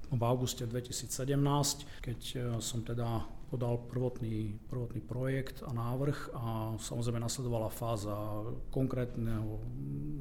v 0.09 0.21
auguste 0.25 0.65
2017, 0.65 2.01
keď 2.01 2.19
e, 2.33 2.37
som 2.57 2.81
teda 2.81 3.21
podal 3.53 3.77
prvotný, 3.85 4.57
prvotný 4.65 5.05
projekt 5.05 5.61
a 5.61 5.69
návrh 5.69 6.33
a 6.33 6.73
samozrejme 6.81 7.21
nasledovala 7.21 7.69
fáza 7.69 8.17
konkrétneho 8.73 9.61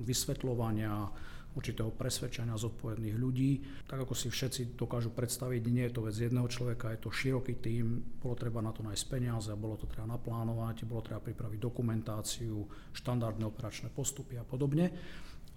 vysvetľovania, 0.05 1.09
určitého 1.53 1.93
presvedčania 1.93 2.57
zodpovedných 2.57 3.17
ľudí. 3.17 3.65
Tak 3.85 4.09
ako 4.09 4.15
si 4.17 4.33
všetci 4.33 4.77
dokážu 4.77 5.13
predstaviť, 5.13 5.61
nie 5.69 5.85
je 5.89 5.93
to 5.93 6.05
vec 6.05 6.17
jedného 6.17 6.49
človeka, 6.49 6.93
je 6.93 7.05
to 7.05 7.13
široký 7.13 7.61
tím, 7.61 8.01
bolo 8.21 8.37
treba 8.37 8.65
na 8.65 8.73
to 8.73 8.81
nájsť 8.81 9.05
peniaze, 9.09 9.53
bolo 9.53 9.77
to 9.77 9.85
treba 9.89 10.09
naplánovať, 10.09 10.89
bolo 10.89 11.05
treba 11.05 11.21
pripraviť 11.21 11.61
dokumentáciu, 11.61 12.57
štandardné 12.97 13.45
operačné 13.45 13.93
postupy 13.93 14.41
a 14.41 14.45
podobne. 14.45 14.93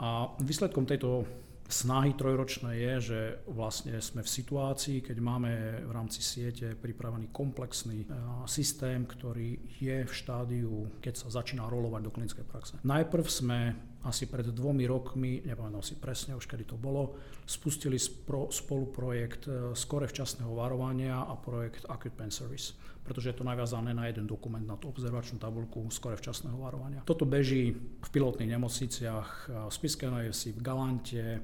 A 0.04 0.36
výsledkom 0.44 0.84
tejto 0.84 1.24
snahy 1.68 2.14
trojročné 2.14 2.78
je, 2.78 2.94
že 3.02 3.20
vlastne 3.50 3.98
sme 3.98 4.22
v 4.22 4.30
situácii, 4.30 5.02
keď 5.02 5.18
máme 5.18 5.52
v 5.86 5.92
rámci 5.92 6.22
siete 6.22 6.78
pripravený 6.78 7.34
komplexný 7.34 8.06
e, 8.06 8.08
systém, 8.46 9.06
ktorý 9.06 9.58
je 9.82 10.06
v 10.06 10.14
štádiu, 10.14 11.02
keď 11.02 11.14
sa 11.26 11.28
začína 11.42 11.66
rolovať 11.66 12.02
do 12.06 12.14
klinickej 12.14 12.46
praxe. 12.46 12.74
Najprv 12.86 13.26
sme 13.26 13.60
asi 14.06 14.30
pred 14.30 14.46
dvomi 14.46 14.86
rokmi, 14.86 15.42
nepamätám 15.42 15.82
si 15.82 15.98
presne 15.98 16.38
už 16.38 16.46
kedy 16.46 16.70
to 16.70 16.78
bolo, 16.78 17.18
spustili 17.50 17.98
spolu 17.98 18.86
projekt 18.94 19.50
e, 19.50 19.74
skore 19.74 20.06
včasného 20.06 20.54
varovania 20.54 21.26
a 21.26 21.34
projekt 21.34 21.90
Acute 21.90 22.14
Pain 22.14 22.30
Service 22.30 22.78
pretože 23.06 23.30
je 23.30 23.38
to 23.38 23.46
naviazané 23.46 23.94
na 23.94 24.10
jeden 24.10 24.26
dokument, 24.26 24.66
na 24.66 24.82
tú 24.82 24.90
observačnú 24.90 25.38
tabulku 25.38 25.78
skore 25.94 26.18
včasného 26.18 26.58
varovania. 26.58 27.06
Toto 27.06 27.22
beží 27.22 27.78
v 27.78 28.10
pilotných 28.10 28.58
nemocniciach 28.58 29.30
v 29.70 29.70
Spiske 29.70 30.10
v 30.10 30.58
Galante, 30.58 31.38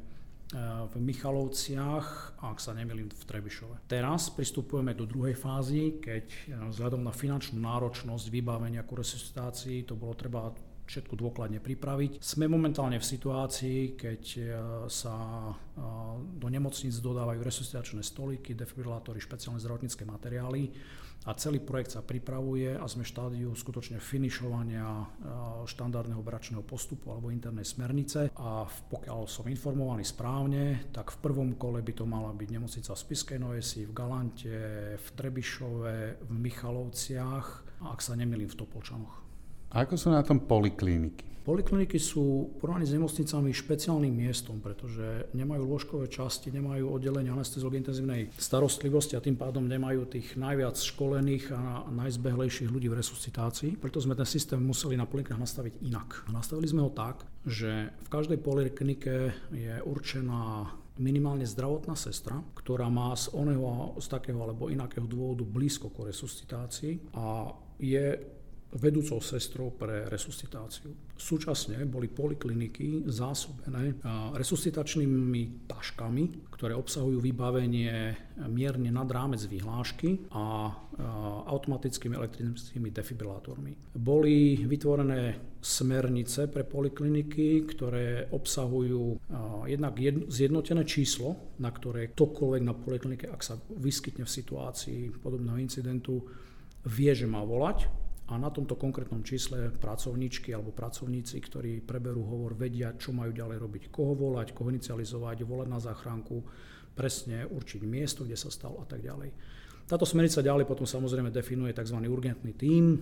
v 0.51 0.95
Michalovciach 0.99 2.37
a 2.43 2.51
ak 2.51 2.59
sa 2.59 2.75
nemýlim 2.75 3.07
v 3.07 3.23
Trebišove. 3.23 3.87
Teraz 3.87 4.27
pristupujeme 4.35 4.91
do 4.91 5.07
druhej 5.07 5.39
fázy, 5.39 6.03
keď 6.03 6.51
vzhľadom 6.75 7.07
na 7.07 7.15
finančnú 7.15 7.63
náročnosť 7.63 8.27
vybavenia 8.27 8.83
ku 8.83 8.99
resuscitácii 8.99 9.87
to 9.87 9.95
bolo 9.95 10.11
treba 10.11 10.51
všetko 10.91 11.15
dôkladne 11.15 11.63
pripraviť. 11.63 12.19
Sme 12.19 12.51
momentálne 12.51 12.99
v 12.99 13.05
situácii, 13.07 13.95
keď 13.95 14.23
sa 14.91 15.15
do 16.35 16.47
nemocníc 16.51 16.99
dodávajú 16.99 17.39
resuscitačné 17.39 18.03
stoliky, 18.03 18.51
defibrilátory, 18.51 19.23
špeciálne 19.23 19.63
zdravotnícke 19.63 20.03
materiály 20.03 20.67
a 21.21 21.37
celý 21.37 21.61
projekt 21.61 21.93
sa 21.93 22.01
pripravuje 22.01 22.73
a 22.73 22.85
sme 22.89 23.05
v 23.05 23.11
štádiu 23.13 23.49
skutočne 23.53 24.01
finišovania 24.01 24.85
štandardného 25.69 26.21
bračného 26.25 26.65
postupu 26.65 27.13
alebo 27.13 27.29
internej 27.29 27.65
smernice 27.65 28.33
a 28.33 28.65
pokiaľ 28.65 29.29
som 29.29 29.45
informovaný 29.45 30.01
správne, 30.01 30.89
tak 30.89 31.13
v 31.13 31.21
prvom 31.21 31.53
kole 31.61 31.85
by 31.85 31.93
to 31.93 32.09
mala 32.09 32.33
byť 32.33 32.49
nemocnica 32.49 32.89
v 32.89 33.03
Spiskej 33.05 33.37
Novesi, 33.37 33.85
v 33.85 33.93
Galante, 33.93 34.57
v 34.97 35.07
Trebišove, 35.13 36.25
v 36.25 36.33
Michalovciach 36.33 37.47
a 37.85 37.93
ak 37.93 38.01
sa 38.01 38.17
nemýlim 38.17 38.49
v 38.49 38.57
Topolčanoch. 38.57 39.20
Ako 39.71 39.95
sú 39.95 40.11
na 40.11 40.19
tom 40.19 40.43
polikliniky? 40.43 41.31
Polikliniky 41.41 41.97
sú 41.97 42.53
porovnaní 42.61 42.85
s 42.85 42.93
nemocnicami 42.93 43.49
špeciálnym 43.49 44.13
miestom, 44.13 44.61
pretože 44.61 45.25
nemajú 45.33 45.65
lôžkové 45.65 46.05
časti, 46.05 46.53
nemajú 46.53 46.93
oddelenie 46.93 47.33
anesteziológie 47.33 47.81
intenzívnej 47.81 48.21
starostlivosti 48.37 49.17
a 49.17 49.23
tým 49.25 49.33
pádom 49.33 49.65
nemajú 49.65 50.05
tých 50.05 50.37
najviac 50.37 50.77
školených 50.77 51.49
a 51.49 51.89
najzbehlejších 51.89 52.69
ľudí 52.69 52.93
v 52.93 52.99
resuscitácii. 53.01 53.81
Preto 53.81 53.97
sme 53.97 54.13
ten 54.13 54.29
systém 54.29 54.61
museli 54.61 54.93
na 54.93 55.09
poliklinikách 55.09 55.41
nastaviť 55.41 55.73
inak. 55.81 56.29
Nastavili 56.29 56.69
sme 56.69 56.85
ho 56.85 56.93
tak, 56.93 57.25
že 57.41 57.89
v 57.89 58.09
každej 58.13 58.37
poliklinike 58.37 59.33
je 59.49 59.81
určená 59.81 60.69
minimálne 61.01 61.49
zdravotná 61.49 61.97
sestra, 61.97 62.37
ktorá 62.53 62.85
má 62.93 63.17
z 63.17 63.33
oného, 63.33 63.97
z 63.97 64.05
takého 64.05 64.37
alebo 64.37 64.69
inakého 64.69 65.09
dôvodu 65.09 65.41
blízko 65.41 65.89
k 65.89 66.13
resuscitácii 66.13 67.17
a 67.17 67.49
je 67.81 68.21
vedúcou 68.71 69.19
sestrou 69.19 69.75
pre 69.75 70.07
resuscitáciu. 70.07 70.95
Súčasne 71.19 71.83
boli 71.83 72.07
polikliniky 72.07 73.03
zásobené 73.11 73.99
resuscitačnými 74.31 75.67
taškami, 75.67 76.47
ktoré 76.55 76.71
obsahujú 76.79 77.19
vybavenie 77.19 78.15
mierne 78.47 78.89
nad 78.89 79.11
rámec 79.11 79.43
vyhlášky 79.43 80.31
a 80.31 80.71
automatickými 81.51 82.15
elektrickými 82.15 82.89
defibrilátormi. 82.95 83.95
Boli 83.97 84.63
vytvorené 84.63 85.51
smernice 85.61 86.47
pre 86.47 86.63
polikliniky, 86.63 87.67
ktoré 87.75 88.31
obsahujú 88.31 89.19
jednak 89.67 89.93
zjednotené 90.31 90.87
číslo, 90.87 91.53
na 91.59 91.69
ktoré 91.69 92.15
ktokoľvek 92.15 92.61
na 92.63 92.73
poliklinike, 92.73 93.27
ak 93.27 93.41
sa 93.43 93.59
vyskytne 93.77 94.23
v 94.25 94.31
situácii 94.31 94.99
podobného 95.21 95.59
incidentu, 95.59 96.23
vie, 96.87 97.13
že 97.13 97.29
má 97.29 97.45
volať 97.45 98.09
a 98.31 98.39
na 98.39 98.47
tomto 98.47 98.79
konkrétnom 98.79 99.19
čísle 99.27 99.75
pracovníčky 99.75 100.55
alebo 100.55 100.71
pracovníci, 100.71 101.35
ktorí 101.43 101.83
preberú 101.83 102.23
hovor, 102.23 102.55
vedia, 102.55 102.95
čo 102.95 103.11
majú 103.11 103.35
ďalej 103.35 103.57
robiť, 103.59 103.83
koho 103.91 104.15
volať, 104.15 104.55
koho 104.55 104.71
inicializovať, 104.71 105.43
volať 105.43 105.67
na 105.67 105.79
záchranku, 105.83 106.39
presne 106.95 107.43
určiť 107.43 107.83
miesto, 107.83 108.23
kde 108.23 108.39
sa 108.39 108.47
stal 108.47 108.79
a 108.79 108.87
tak 108.87 109.03
ďalej. 109.03 109.35
Táto 109.83 110.07
smernica 110.07 110.39
ďalej 110.39 110.63
potom 110.63 110.87
samozrejme 110.87 111.27
definuje 111.27 111.75
tzv. 111.75 111.99
urgentný 112.07 112.55
tím. 112.55 112.95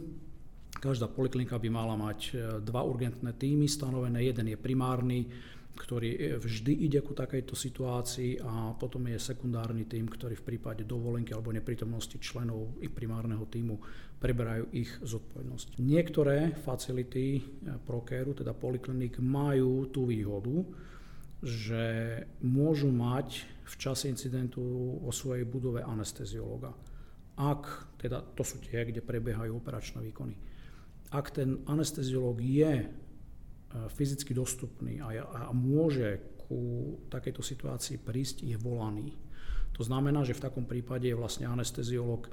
Každá 0.69 1.05
poliklinika 1.05 1.61
by 1.61 1.69
mala 1.69 1.93
mať 1.93 2.19
e, 2.29 2.33
dva 2.65 2.81
urgentné 2.81 3.37
týmy 3.37 3.69
stanovené. 3.69 4.25
Jeden 4.25 4.49
je 4.49 4.57
primárny, 4.57 5.29
ktorý 5.79 6.09
e, 6.11 6.19
vždy 6.35 6.91
ide 6.91 6.99
ku 6.99 7.15
takejto 7.15 7.55
situácii 7.55 8.43
a 8.43 8.75
potom 8.75 9.07
je 9.07 9.15
sekundárny 9.15 9.87
tým, 9.87 10.11
ktorý 10.11 10.35
v 10.35 10.47
prípade 10.53 10.83
dovolenky 10.83 11.31
alebo 11.31 11.55
neprítomnosti 11.55 12.19
členov 12.19 12.75
i 12.83 12.91
primárneho 12.91 13.47
týmu 13.47 13.79
preberajú 14.19 14.67
ich 14.75 14.91
zodpovednosť. 14.99 15.79
Niektoré 15.79 16.59
facility 16.59 17.39
e, 17.39 17.41
prokéru, 17.79 18.35
teda 18.35 18.51
poliklinik, 18.51 19.23
majú 19.23 19.87
tú 19.87 20.03
výhodu, 20.03 20.67
že 21.39 21.83
môžu 22.43 22.91
mať 22.91 23.47
v 23.63 23.75
čase 23.79 24.11
incidentu 24.11 24.59
o 24.99 25.07
svojej 25.15 25.47
budove 25.47 25.79
anesteziologa. 25.79 26.75
Ak, 27.39 27.95
teda 27.95 28.19
to 28.35 28.43
sú 28.43 28.59
tie, 28.59 28.83
kde 28.83 28.99
prebiehajú 28.99 29.55
operačné 29.55 30.03
výkony. 30.03 30.35
Ak 31.15 31.31
ten 31.31 31.63
anesteziolog 31.63 32.35
je 32.43 32.91
fyzicky 33.69 34.33
dostupný 34.33 34.97
a, 35.01 35.21
a 35.49 35.53
môže 35.53 36.39
ku 36.49 36.97
takejto 37.13 37.45
situácii 37.45 38.01
prísť, 38.01 38.41
je 38.41 38.57
volaný. 38.57 39.13
To 39.77 39.85
znamená, 39.85 40.25
že 40.25 40.33
v 40.33 40.43
takom 40.43 40.65
prípade 40.65 41.05
je 41.05 41.15
vlastne 41.15 41.45
anesteziolog 41.45 42.25
e, 42.25 42.29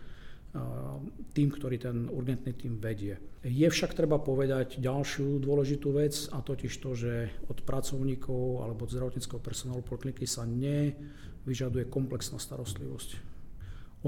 tým, 1.37 1.53
ktorý 1.53 1.77
ten 1.77 2.09
urgentný 2.09 2.57
tým 2.57 2.81
vedie. 2.81 3.21
Je 3.45 3.69
však 3.69 3.93
treba 3.93 4.19
povedať 4.19 4.81
ďalšiu 4.81 5.39
dôležitú 5.39 5.95
vec 5.95 6.17
a 6.33 6.41
totiž 6.41 6.73
to, 6.81 6.91
že 6.97 7.13
od 7.47 7.61
pracovníkov 7.63 8.65
alebo 8.65 8.89
od 8.89 8.91
zdravotníckého 8.91 9.39
personálu 9.39 9.85
polikliniky 9.85 10.25
sa 10.25 10.49
nevyžaduje 10.49 11.87
komplexná 11.93 12.41
starostlivosť. 12.41 13.37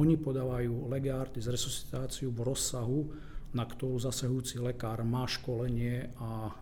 Oni 0.01 0.17
podávajú 0.17 0.88
legárty 0.88 1.45
z 1.45 1.53
resuscitáciu 1.53 2.33
v 2.33 2.41
rozsahu, 2.43 3.01
na 3.56 3.64
ktorú 3.64 3.96
zasahujúci 3.96 4.61
lekár 4.61 5.00
má 5.04 5.24
školenie 5.24 6.12
a 6.20 6.48
e, 6.48 6.52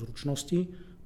zručnosti 0.00 0.60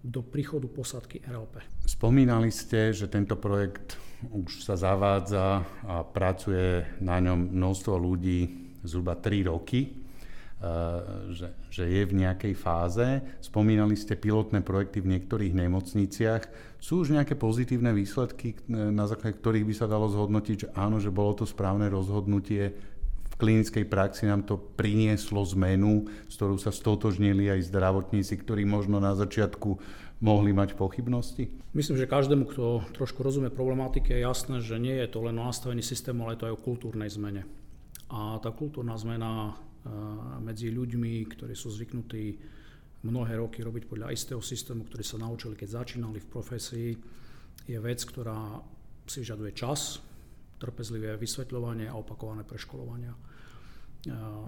do 0.07 0.23
príchodu 0.23 0.71
posadky 0.71 1.19
RLP. 1.27 1.67
Spomínali 1.83 2.55
ste, 2.55 2.95
že 2.95 3.11
tento 3.11 3.35
projekt 3.35 3.99
už 4.31 4.63
sa 4.63 4.79
zavádza 4.79 5.67
a 5.83 6.07
pracuje 6.07 6.87
na 7.03 7.19
ňom 7.19 7.53
množstvo 7.53 7.95
ľudí 7.99 8.71
zhruba 8.87 9.19
3 9.19 9.51
roky, 9.51 9.81
e, 9.83 9.89
že, 11.35 11.49
že 11.75 11.85
je 11.91 12.03
v 12.07 12.17
nejakej 12.23 12.55
fáze. 12.55 13.07
Spomínali 13.43 13.99
ste 13.99 14.15
pilotné 14.15 14.63
projekty 14.63 15.03
v 15.03 15.19
niektorých 15.19 15.53
nemocniciach. 15.59 16.43
Sú 16.79 17.03
už 17.03 17.19
nejaké 17.19 17.35
pozitívne 17.35 17.91
výsledky, 17.91 18.55
e, 18.55 18.79
na 18.95 19.11
základe 19.11 19.43
ktorých 19.43 19.67
by 19.67 19.75
sa 19.75 19.91
dalo 19.91 20.07
zhodnotiť, 20.07 20.57
že 20.57 20.69
áno, 20.79 21.03
že 21.03 21.11
bolo 21.11 21.35
to 21.35 21.45
správne 21.45 21.91
rozhodnutie 21.91 22.95
klinickej 23.37 23.85
praxi 23.85 24.25
nám 24.29 24.49
to 24.49 24.57
prinieslo 24.57 25.45
zmenu, 25.57 26.09
s 26.29 26.41
ktorou 26.41 26.57
sa 26.57 26.73
stotožnili 26.73 27.53
aj 27.53 27.69
zdravotníci, 27.69 28.33
ktorí 28.41 28.65
možno 28.65 28.97
na 28.97 29.13
začiatku 29.13 29.77
mohli 30.25 30.57
mať 30.57 30.81
pochybnosti? 30.81 31.53
Myslím, 31.77 32.01
že 32.01 32.09
každému, 32.09 32.49
kto 32.49 32.81
trošku 32.97 33.21
rozumie 33.21 33.53
problematike, 33.53 34.17
je 34.17 34.25
jasné, 34.25 34.65
že 34.65 34.81
nie 34.81 34.97
je 34.97 35.13
to 35.13 35.21
len 35.21 35.37
o 35.37 35.45
nastavení 35.45 35.85
systému, 35.85 36.25
ale 36.25 36.35
je 36.35 36.41
to 36.41 36.49
aj 36.49 36.57
o 36.57 36.65
kultúrnej 36.65 37.13
zmene. 37.13 37.45
A 38.09 38.41
tá 38.41 38.49
kultúrna 38.49 38.97
zmena 38.97 39.53
medzi 40.41 40.73
ľuďmi, 40.73 41.29
ktorí 41.37 41.53
sú 41.53 41.69
zvyknutí 41.69 42.25
mnohé 43.07 43.39
roky 43.39 43.63
robiť 43.63 43.87
podľa 43.87 44.11
istého 44.17 44.41
systému, 44.43 44.89
ktorý 44.89 45.05
sa 45.05 45.21
naučili, 45.21 45.55
keď 45.55 45.85
začínali 45.85 46.19
v 46.19 46.31
profesii, 46.33 46.91
je 47.69 47.79
vec, 47.79 48.01
ktorá 48.03 48.59
si 49.07 49.23
vyžaduje 49.23 49.53
čas, 49.55 50.03
trpezlivé 50.57 51.17
vysvetľovanie 51.21 51.89
a 51.89 51.99
opakované 51.99 52.43
preškolovania. 52.43 53.13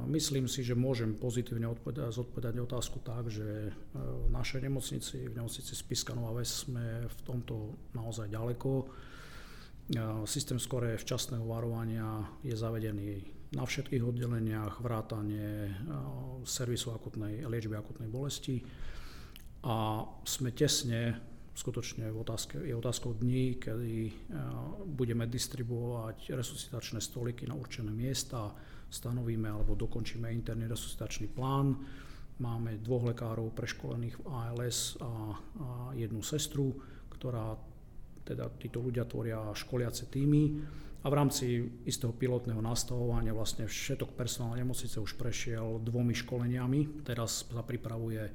Myslím 0.07 0.47
si, 0.47 0.63
že 0.63 0.79
môžem 0.79 1.19
pozitívne 1.19 1.67
odpovedať, 1.67 2.15
zodpovedať 2.15 2.55
otázku 2.63 3.03
tak, 3.03 3.27
že 3.27 3.67
e, 3.67 3.73
v 3.99 4.31
našej 4.31 4.63
nemocnici, 4.63 5.27
v 5.27 5.35
nemocnici 5.35 5.75
Spiska 5.75 6.15
Nová 6.15 6.39
Ves 6.39 6.63
sme 6.63 7.11
v 7.11 7.21
tomto 7.27 7.75
naozaj 7.91 8.31
ďaleko. 8.31 8.71
E, 8.79 8.85
systém 10.31 10.63
skore 10.63 10.95
včasného 10.95 11.43
varovania 11.43 12.23
je 12.47 12.55
zavedený 12.55 13.11
na 13.59 13.67
všetkých 13.67 14.05
oddeleniach, 14.07 14.79
vrátanie 14.79 15.51
e, 15.67 15.73
servisu 16.47 16.95
akutnej, 16.95 17.43
liečby 17.43 17.75
akutnej 17.75 18.07
bolesti 18.07 18.63
a 19.67 20.07
sme 20.23 20.55
tesne 20.55 21.19
skutočne 21.59 22.07
otázke, 22.15 22.63
je 22.63 22.71
otázkou 22.71 23.19
dní, 23.19 23.59
kedy 23.59 24.15
budeme 24.95 25.27
distribuovať 25.27 26.39
resuscitačné 26.39 27.03
stoliky 27.03 27.51
na 27.51 27.59
určené 27.59 27.91
miesta, 27.91 28.55
stanovíme 28.87 29.51
alebo 29.51 29.75
dokončíme 29.75 30.31
interný 30.31 30.71
resuscitačný 30.71 31.35
plán. 31.35 31.75
Máme 32.39 32.79
dvoch 32.79 33.11
lekárov 33.11 33.51
preškolených 33.51 34.23
v 34.23 34.25
ALS 34.31 35.03
a, 35.03 35.03
a 35.03 35.11
jednu 35.99 36.23
sestru, 36.23 36.79
ktorá 37.11 37.59
teda 38.23 38.47
títo 38.63 38.79
ľudia 38.79 39.03
tvoria 39.11 39.51
školiace 39.51 40.07
týmy 40.07 40.63
a 41.03 41.07
v 41.11 41.15
rámci 41.19 41.67
istého 41.83 42.15
pilotného 42.15 42.63
nastavovania 42.63 43.35
vlastne 43.35 43.67
všetok 43.67 44.15
personál 44.15 44.55
nemocnice 44.55 45.03
už 45.03 45.19
prešiel 45.19 45.83
dvomi 45.83 46.15
školeniami. 46.15 47.03
Teraz 47.03 47.51
sa 47.51 47.67
pripravuje 47.67 48.31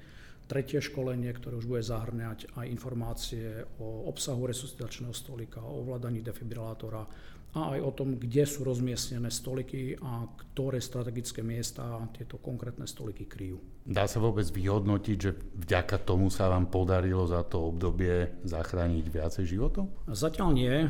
tretie 0.47 0.83
školenie, 0.83 1.31
ktoré 1.33 1.57
už 1.57 1.67
bude 1.67 1.83
zahrňať 1.83 2.53
aj 2.59 2.65
informácie 2.67 3.63
o 3.79 4.07
obsahu 4.11 4.47
resuscitačného 4.49 5.15
stolika, 5.15 5.63
o 5.63 5.83
ovládaní 5.83 6.19
defibrilátora 6.19 7.07
a 7.53 7.77
aj 7.77 7.79
o 7.85 7.91
tom, 7.93 8.17
kde 8.17 8.49
sú 8.49 8.65
rozmiestnené 8.65 9.29
stoliky 9.29 9.93
a 10.01 10.25
ktoré 10.25 10.81
strategické 10.81 11.45
miesta 11.45 12.01
tieto 12.09 12.41
konkrétne 12.41 12.89
stoliky 12.89 13.29
kryjú. 13.29 13.61
Dá 13.85 14.09
sa 14.09 14.17
vôbec 14.17 14.47
vyhodnotiť, 14.49 15.17
že 15.21 15.37
vďaka 15.61 16.01
tomu 16.01 16.33
sa 16.33 16.49
vám 16.49 16.71
podarilo 16.73 17.29
za 17.29 17.45
to 17.45 17.69
obdobie 17.69 18.41
zachrániť 18.41 19.05
viacej 19.05 19.45
životov? 19.45 19.85
Zatiaľ 20.09 20.49
nie. 20.55 20.75
E, 20.81 20.87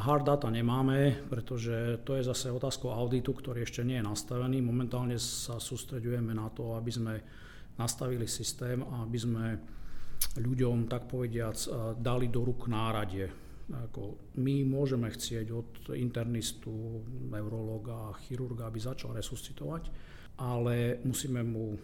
hard 0.00 0.24
data 0.24 0.48
nemáme, 0.48 1.28
pretože 1.28 2.00
to 2.08 2.16
je 2.16 2.24
zase 2.24 2.48
otázkou 2.48 2.88
auditu, 2.88 3.36
ktorý 3.36 3.68
ešte 3.68 3.84
nie 3.84 4.00
je 4.00 4.08
nastavený. 4.08 4.64
Momentálne 4.64 5.20
sa 5.20 5.60
sústredujeme 5.60 6.32
na 6.32 6.48
to, 6.48 6.72
aby 6.72 6.88
sme 6.94 7.14
nastavili 7.78 8.26
systém 8.26 8.82
aby 8.82 9.18
sme 9.18 9.44
ľuďom, 10.38 10.90
tak 10.90 11.06
povediac, 11.06 11.54
dali 11.98 12.26
do 12.26 12.42
ruk 12.42 12.66
náradie. 12.66 13.30
Ako 13.68 14.34
my 14.40 14.64
môžeme 14.64 15.12
chcieť 15.12 15.46
od 15.52 15.70
internistu, 15.94 17.04
neurologa, 17.28 18.16
chirurga, 18.26 18.66
aby 18.66 18.80
začal 18.80 19.14
resuscitovať, 19.14 19.92
ale 20.40 20.98
musíme 21.04 21.44
mu 21.44 21.76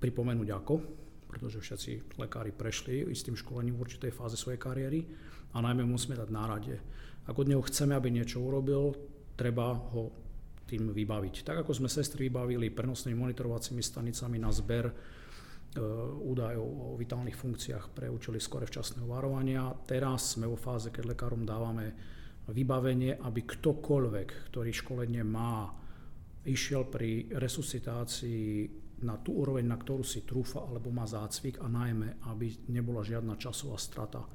pripomenúť 0.00 0.48
ako, 0.54 0.74
pretože 1.28 1.60
všetci 1.60 2.16
lekári 2.16 2.54
prešli 2.54 3.04
istým 3.10 3.36
školením 3.36 3.76
v 3.76 3.82
určitej 3.84 4.12
fáze 4.14 4.38
svojej 4.38 4.62
kariéry 4.62 5.04
a 5.52 5.58
najmä 5.60 5.82
musíme 5.84 6.16
dať 6.16 6.28
nárade. 6.30 6.74
Ak 7.26 7.36
od 7.36 7.50
neho 7.50 7.62
chceme, 7.66 7.92
aby 7.98 8.08
niečo 8.08 8.40
urobil, 8.40 8.94
treba 9.34 9.76
ho 9.76 10.14
tým 10.70 10.94
vybaviť. 10.94 11.42
Tak 11.42 11.66
ako 11.66 11.74
sme 11.74 11.90
sestry 11.90 12.30
vybavili 12.30 12.70
prenosnými 12.70 13.18
monitorovacími 13.18 13.82
stanicami 13.82 14.38
na 14.38 14.54
zber 14.54 14.86
údajov 16.26 16.66
o 16.66 16.98
vitálnych 16.98 17.38
funkciách 17.38 17.94
pre 17.94 18.10
účely 18.10 18.42
skore 18.42 18.66
včasného 18.66 19.06
varovania. 19.06 19.70
Teraz 19.86 20.34
sme 20.34 20.50
vo 20.50 20.58
fáze, 20.58 20.90
keď 20.90 21.14
lekárom 21.14 21.46
dávame 21.46 21.94
vybavenie, 22.50 23.14
aby 23.22 23.46
ktokoľvek, 23.46 24.50
ktorý 24.50 24.70
školenie 24.74 25.22
má, 25.22 25.70
išiel 26.42 26.90
pri 26.90 27.30
resuscitácii 27.30 28.66
na 29.06 29.16
tú 29.22 29.38
úroveň, 29.38 29.64
na 29.70 29.78
ktorú 29.78 30.02
si 30.02 30.26
trúfa 30.26 30.66
alebo 30.66 30.90
má 30.90 31.06
zácvik 31.06 31.62
a 31.62 31.70
najmä, 31.70 32.18
aby 32.26 32.66
nebola 32.74 33.06
žiadna 33.06 33.38
časová 33.38 33.78
strata. 33.78 34.26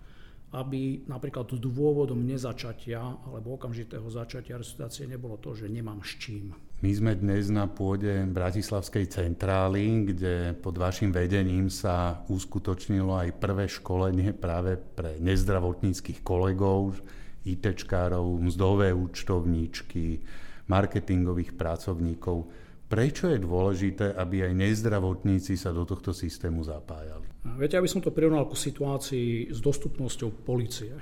Aby 0.54 1.04
napríklad 1.10 1.50
dôvodom 1.58 2.22
nezačatia 2.22 3.02
alebo 3.02 3.58
okamžitého 3.58 4.06
začatia 4.08 4.62
resuscitácie 4.62 5.10
nebolo 5.10 5.41
to, 5.41 5.58
že 5.58 5.66
nemám 5.66 6.00
s 6.06 6.16
čím. 6.22 6.54
My 6.84 6.91
sme 6.91 7.18
dnes 7.18 7.48
na 7.50 7.66
pôde 7.72 8.28
Bratislavskej 8.30 9.08
centrály, 9.10 10.12
kde 10.12 10.54
pod 10.60 10.76
vašim 10.76 11.10
vedením 11.10 11.72
sa 11.72 12.24
uskutočnilo 12.28 13.16
aj 13.16 13.39
prvé 13.41 13.66
školenie 13.66 14.36
práve 14.36 14.76
pre 14.78 15.18
nezdravotníckých 15.20 16.22
kolegov, 16.22 17.00
ITčkárov, 17.46 18.41
mzdové 18.43 18.91
účtovníčky, 18.91 20.20
marketingových 20.68 21.54
pracovníkov. 21.54 22.50
Prečo 22.86 23.34
je 23.34 23.39
dôležité, 23.41 24.14
aby 24.14 24.46
aj 24.46 24.54
nezdravotníci 24.54 25.58
sa 25.58 25.74
do 25.74 25.89
tohto 25.89 26.14
systému 26.14 26.62
zapájali? 26.62 27.35
Viete, 27.46 27.78
aby 27.78 27.86
som 27.86 28.02
to 28.02 28.10
prirovnal 28.10 28.50
ku 28.50 28.58
situácii 28.58 29.54
s 29.54 29.62
dostupnosťou 29.62 30.43
policie. 30.43 30.98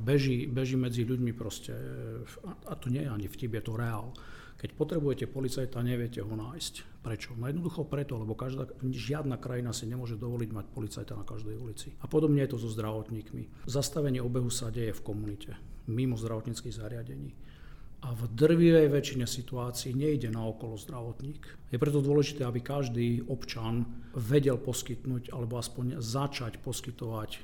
Beží, 0.00 0.48
beží 0.48 0.80
medzi 0.80 1.04
ľuďmi 1.04 1.36
proste, 1.36 1.76
a 2.64 2.72
to 2.72 2.88
nie 2.88 3.04
je 3.04 3.12
ani 3.12 3.28
vtip, 3.28 3.52
je 3.60 3.62
to 3.62 3.76
reál. 3.76 4.16
Keď 4.56 4.78
potrebujete 4.78 5.26
policajta, 5.28 5.84
neviete 5.84 6.24
ho 6.24 6.32
nájsť. 6.32 7.04
Prečo? 7.04 7.36
No 7.36 7.50
jednoducho 7.50 7.84
preto, 7.84 8.16
lebo 8.16 8.32
každá, 8.32 8.70
žiadna 8.80 9.36
krajina 9.36 9.74
si 9.74 9.90
nemôže 9.90 10.16
dovoliť 10.16 10.50
mať 10.54 10.66
policajta 10.72 11.12
na 11.18 11.26
každej 11.26 11.58
ulici. 11.58 11.92
A 12.00 12.08
podobne 12.08 12.40
je 12.46 12.56
to 12.56 12.62
so 12.62 12.70
zdravotníkmi. 12.72 13.68
Zastavenie 13.68 14.22
obehu 14.24 14.48
sa 14.48 14.72
deje 14.72 14.96
v 14.96 15.04
komunite, 15.04 15.52
mimo 15.84 16.16
zdravotníckých 16.16 16.78
zariadení 16.78 17.36
a 18.02 18.08
v 18.10 18.22
drvivej 18.34 18.90
väčšine 18.90 19.26
situácií 19.30 19.94
nejde 19.94 20.34
na 20.34 20.42
okolo 20.42 20.74
zdravotník. 20.74 21.70
Je 21.70 21.78
preto 21.78 22.02
dôležité, 22.02 22.42
aby 22.42 22.58
každý 22.58 23.22
občan 23.30 23.86
vedel 24.18 24.58
poskytnúť 24.58 25.30
alebo 25.30 25.56
aspoň 25.56 26.02
začať 26.02 26.58
poskytovať 26.58 27.38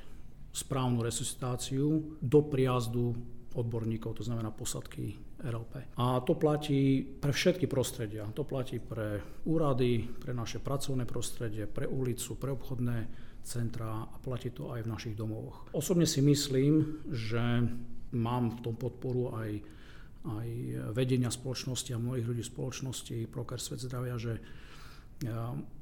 správnu 0.50 0.98
resuscitáciu 1.06 2.18
do 2.18 2.40
priazdu 2.42 3.14
odborníkov, 3.54 4.18
to 4.18 4.26
znamená 4.26 4.50
posadky 4.50 5.14
RLP. 5.38 5.94
A 5.94 6.18
to 6.26 6.34
platí 6.34 7.06
pre 7.06 7.30
všetky 7.30 7.70
prostredia. 7.70 8.26
To 8.34 8.42
platí 8.42 8.82
pre 8.82 9.22
úrady, 9.46 10.02
pre 10.02 10.34
naše 10.34 10.58
pracovné 10.58 11.06
prostredie, 11.06 11.70
pre 11.70 11.86
ulicu, 11.86 12.34
pre 12.34 12.50
obchodné 12.50 12.98
centrá 13.46 14.02
a 14.02 14.16
platí 14.18 14.50
to 14.50 14.74
aj 14.74 14.82
v 14.82 14.90
našich 14.90 15.14
domovoch. 15.14 15.70
Osobne 15.70 16.04
si 16.10 16.18
myslím, 16.20 17.06
že 17.14 17.62
mám 18.18 18.58
v 18.58 18.62
tom 18.66 18.74
podporu 18.74 19.30
aj 19.38 19.77
aj 20.28 20.48
vedenia 20.92 21.32
spoločnosti 21.32 21.90
a 21.94 22.02
mnohých 22.02 22.28
ľudí 22.28 22.44
spoločnosti, 22.44 23.32
Proker 23.32 23.56
Svet 23.56 23.80
zdravia, 23.80 24.20
že 24.20 24.38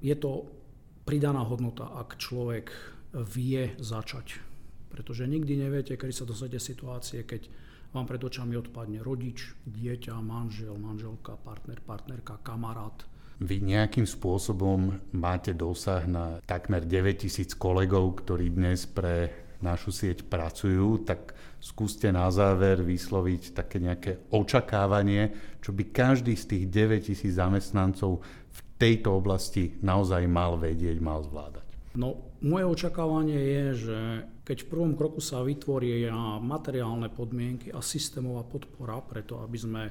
je 0.00 0.14
to 0.16 0.46
pridaná 1.04 1.44
hodnota, 1.44 1.90
ak 1.92 2.16
človek 2.16 2.70
vie 3.12 3.74
začať. 3.78 4.40
Pretože 4.90 5.28
nikdy 5.28 5.60
neviete, 5.60 5.98
kedy 5.98 6.12
sa 6.14 6.24
dosadete 6.24 6.62
situácie, 6.62 7.26
keď 7.26 7.48
vám 7.92 8.08
pred 8.08 8.20
očami 8.20 8.56
odpadne 8.56 9.00
rodič, 9.00 9.52
dieťa, 9.64 10.20
manžel, 10.20 10.76
manželka, 10.76 11.36
partner, 11.40 11.80
partnerka, 11.84 12.40
kamarát. 12.42 13.04
Vy 13.36 13.60
nejakým 13.60 14.08
spôsobom 14.08 14.96
máte 15.12 15.52
dosah 15.52 16.08
na 16.08 16.40
takmer 16.48 16.88
9000 16.88 17.52
kolegov, 17.60 18.24
ktorí 18.24 18.48
dnes 18.48 18.88
pre 18.88 19.45
našu 19.64 19.92
sieť 19.92 20.26
pracujú, 20.26 21.04
tak 21.06 21.32
skúste 21.60 22.12
na 22.12 22.28
záver 22.28 22.84
vysloviť 22.84 23.56
také 23.56 23.80
nejaké 23.80 24.28
očakávanie, 24.32 25.56
čo 25.60 25.72
by 25.72 25.90
každý 25.90 26.36
z 26.36 26.44
tých 26.44 26.64
9000 26.68 27.32
zamestnancov 27.32 28.20
v 28.24 28.60
tejto 28.76 29.16
oblasti 29.16 29.76
naozaj 29.80 30.28
mal 30.28 30.60
vedieť, 30.60 31.00
mal 31.00 31.24
zvládať. 31.24 31.64
No, 31.96 32.36
moje 32.44 32.64
očakávanie 32.68 33.40
je, 33.40 33.64
že 33.88 33.98
keď 34.44 34.58
v 34.62 34.70
prvom 34.70 34.92
kroku 34.92 35.24
sa 35.24 35.40
vytvoria 35.40 36.38
materiálne 36.44 37.08
podmienky 37.08 37.72
a 37.72 37.80
systémová 37.80 38.44
podpora 38.44 39.00
preto, 39.00 39.40
aby 39.40 39.58
sme 39.58 39.82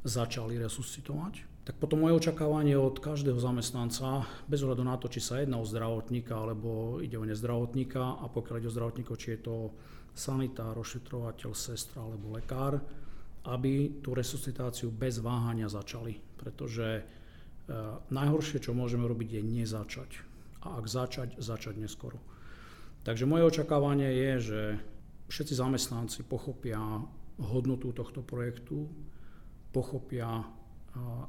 začali 0.00 0.56
resuscitovať, 0.56 1.59
tak 1.70 1.78
potom 1.78 2.02
moje 2.02 2.18
očakávanie 2.18 2.74
od 2.74 2.98
každého 2.98 3.38
zamestnanca, 3.38 4.26
bez 4.50 4.58
ohľadu 4.66 4.82
na 4.82 4.98
to, 4.98 5.06
či 5.06 5.22
sa 5.22 5.38
jedná 5.38 5.54
o 5.54 5.62
zdravotníka 5.62 6.34
alebo 6.34 6.98
ide 6.98 7.14
o 7.14 7.22
nezdravotníka 7.22 8.18
a 8.18 8.26
pokiaľ 8.26 8.58
ide 8.58 8.66
o 8.66 8.74
zdravotníkov, 8.74 9.14
či 9.14 9.38
je 9.38 9.46
to 9.46 9.70
sanitár, 10.10 10.74
ošetrovateľ, 10.82 11.54
sestra 11.54 12.02
alebo 12.02 12.34
lekár, 12.34 12.82
aby 13.46 14.02
tú 14.02 14.18
resuscitáciu 14.18 14.90
bez 14.90 15.22
váhania 15.22 15.70
začali. 15.70 16.18
Pretože 16.42 16.88
e, 16.90 17.02
najhoršie, 18.10 18.58
čo 18.58 18.74
môžeme 18.74 19.06
robiť, 19.06 19.38
je 19.38 19.42
nezačať. 19.62 20.10
A 20.66 20.74
ak 20.74 20.90
začať, 20.90 21.38
začať 21.38 21.78
neskoro. 21.78 22.18
Takže 23.06 23.30
moje 23.30 23.46
očakávanie 23.46 24.10
je, 24.10 24.32
že 24.42 24.62
všetci 25.30 25.54
zamestnanci 25.54 26.26
pochopia 26.26 26.82
hodnotu 27.38 27.94
tohto 27.94 28.26
projektu, 28.26 28.90
pochopia 29.70 30.58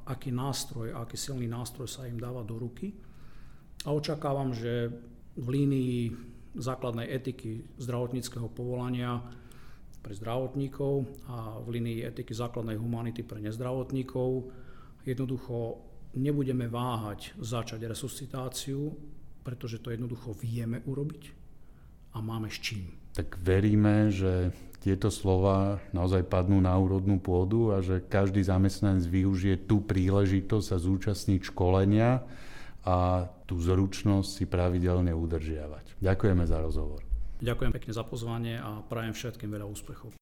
aký 0.05 0.33
nástroj, 0.33 0.93
aký 0.97 1.17
silný 1.17 1.45
nástroj 1.45 1.85
sa 1.85 2.09
im 2.09 2.17
dáva 2.17 2.41
do 2.41 2.57
ruky. 2.57 2.93
A 3.85 3.93
očakávam, 3.93 4.53
že 4.53 4.89
v 5.37 5.47
línii 5.47 5.99
základnej 6.57 7.07
etiky 7.07 7.63
zdravotníckého 7.79 8.51
povolania 8.51 9.21
pre 10.01 10.17
zdravotníkov 10.17 11.05
a 11.29 11.61
v 11.61 11.67
línii 11.79 12.05
etiky 12.05 12.33
základnej 12.33 12.75
humanity 12.75 13.21
pre 13.21 13.39
nezdravotníkov 13.39 14.49
jednoducho 15.05 15.77
nebudeme 16.17 16.67
váhať 16.67 17.37
začať 17.39 17.85
resuscitáciu, 17.85 18.91
pretože 19.45 19.79
to 19.79 19.93
jednoducho 19.93 20.35
vieme 20.37 20.81
urobiť 20.83 21.23
a 22.13 22.17
máme 22.19 22.49
s 22.51 22.57
čím. 22.59 23.00
Tak 23.11 23.37
veríme, 23.43 24.07
že 24.07 24.55
tieto 24.81 25.13
slova 25.13 25.77
naozaj 25.93 26.25
padnú 26.25 26.57
na 26.57 26.73
úrodnú 26.73 27.21
pôdu 27.21 27.69
a 27.69 27.85
že 27.85 28.01
každý 28.01 28.41
zamestnanec 28.41 29.05
využije 29.05 29.69
tú 29.69 29.85
príležitosť 29.85 30.65
sa 30.65 30.77
zúčastniť 30.81 31.53
školenia 31.53 32.25
a 32.81 33.29
tú 33.45 33.61
zručnosť 33.61 34.29
si 34.41 34.45
pravidelne 34.49 35.13
udržiavať. 35.13 36.01
Ďakujeme 36.01 36.43
za 36.49 36.57
rozhovor. 36.65 37.05
Ďakujem 37.41 37.71
pekne 37.73 37.91
za 37.93 38.03
pozvanie 38.05 38.55
a 38.57 38.81
prajem 38.85 39.13
všetkým 39.13 39.49
veľa 39.49 39.65
úspechov. 39.69 40.13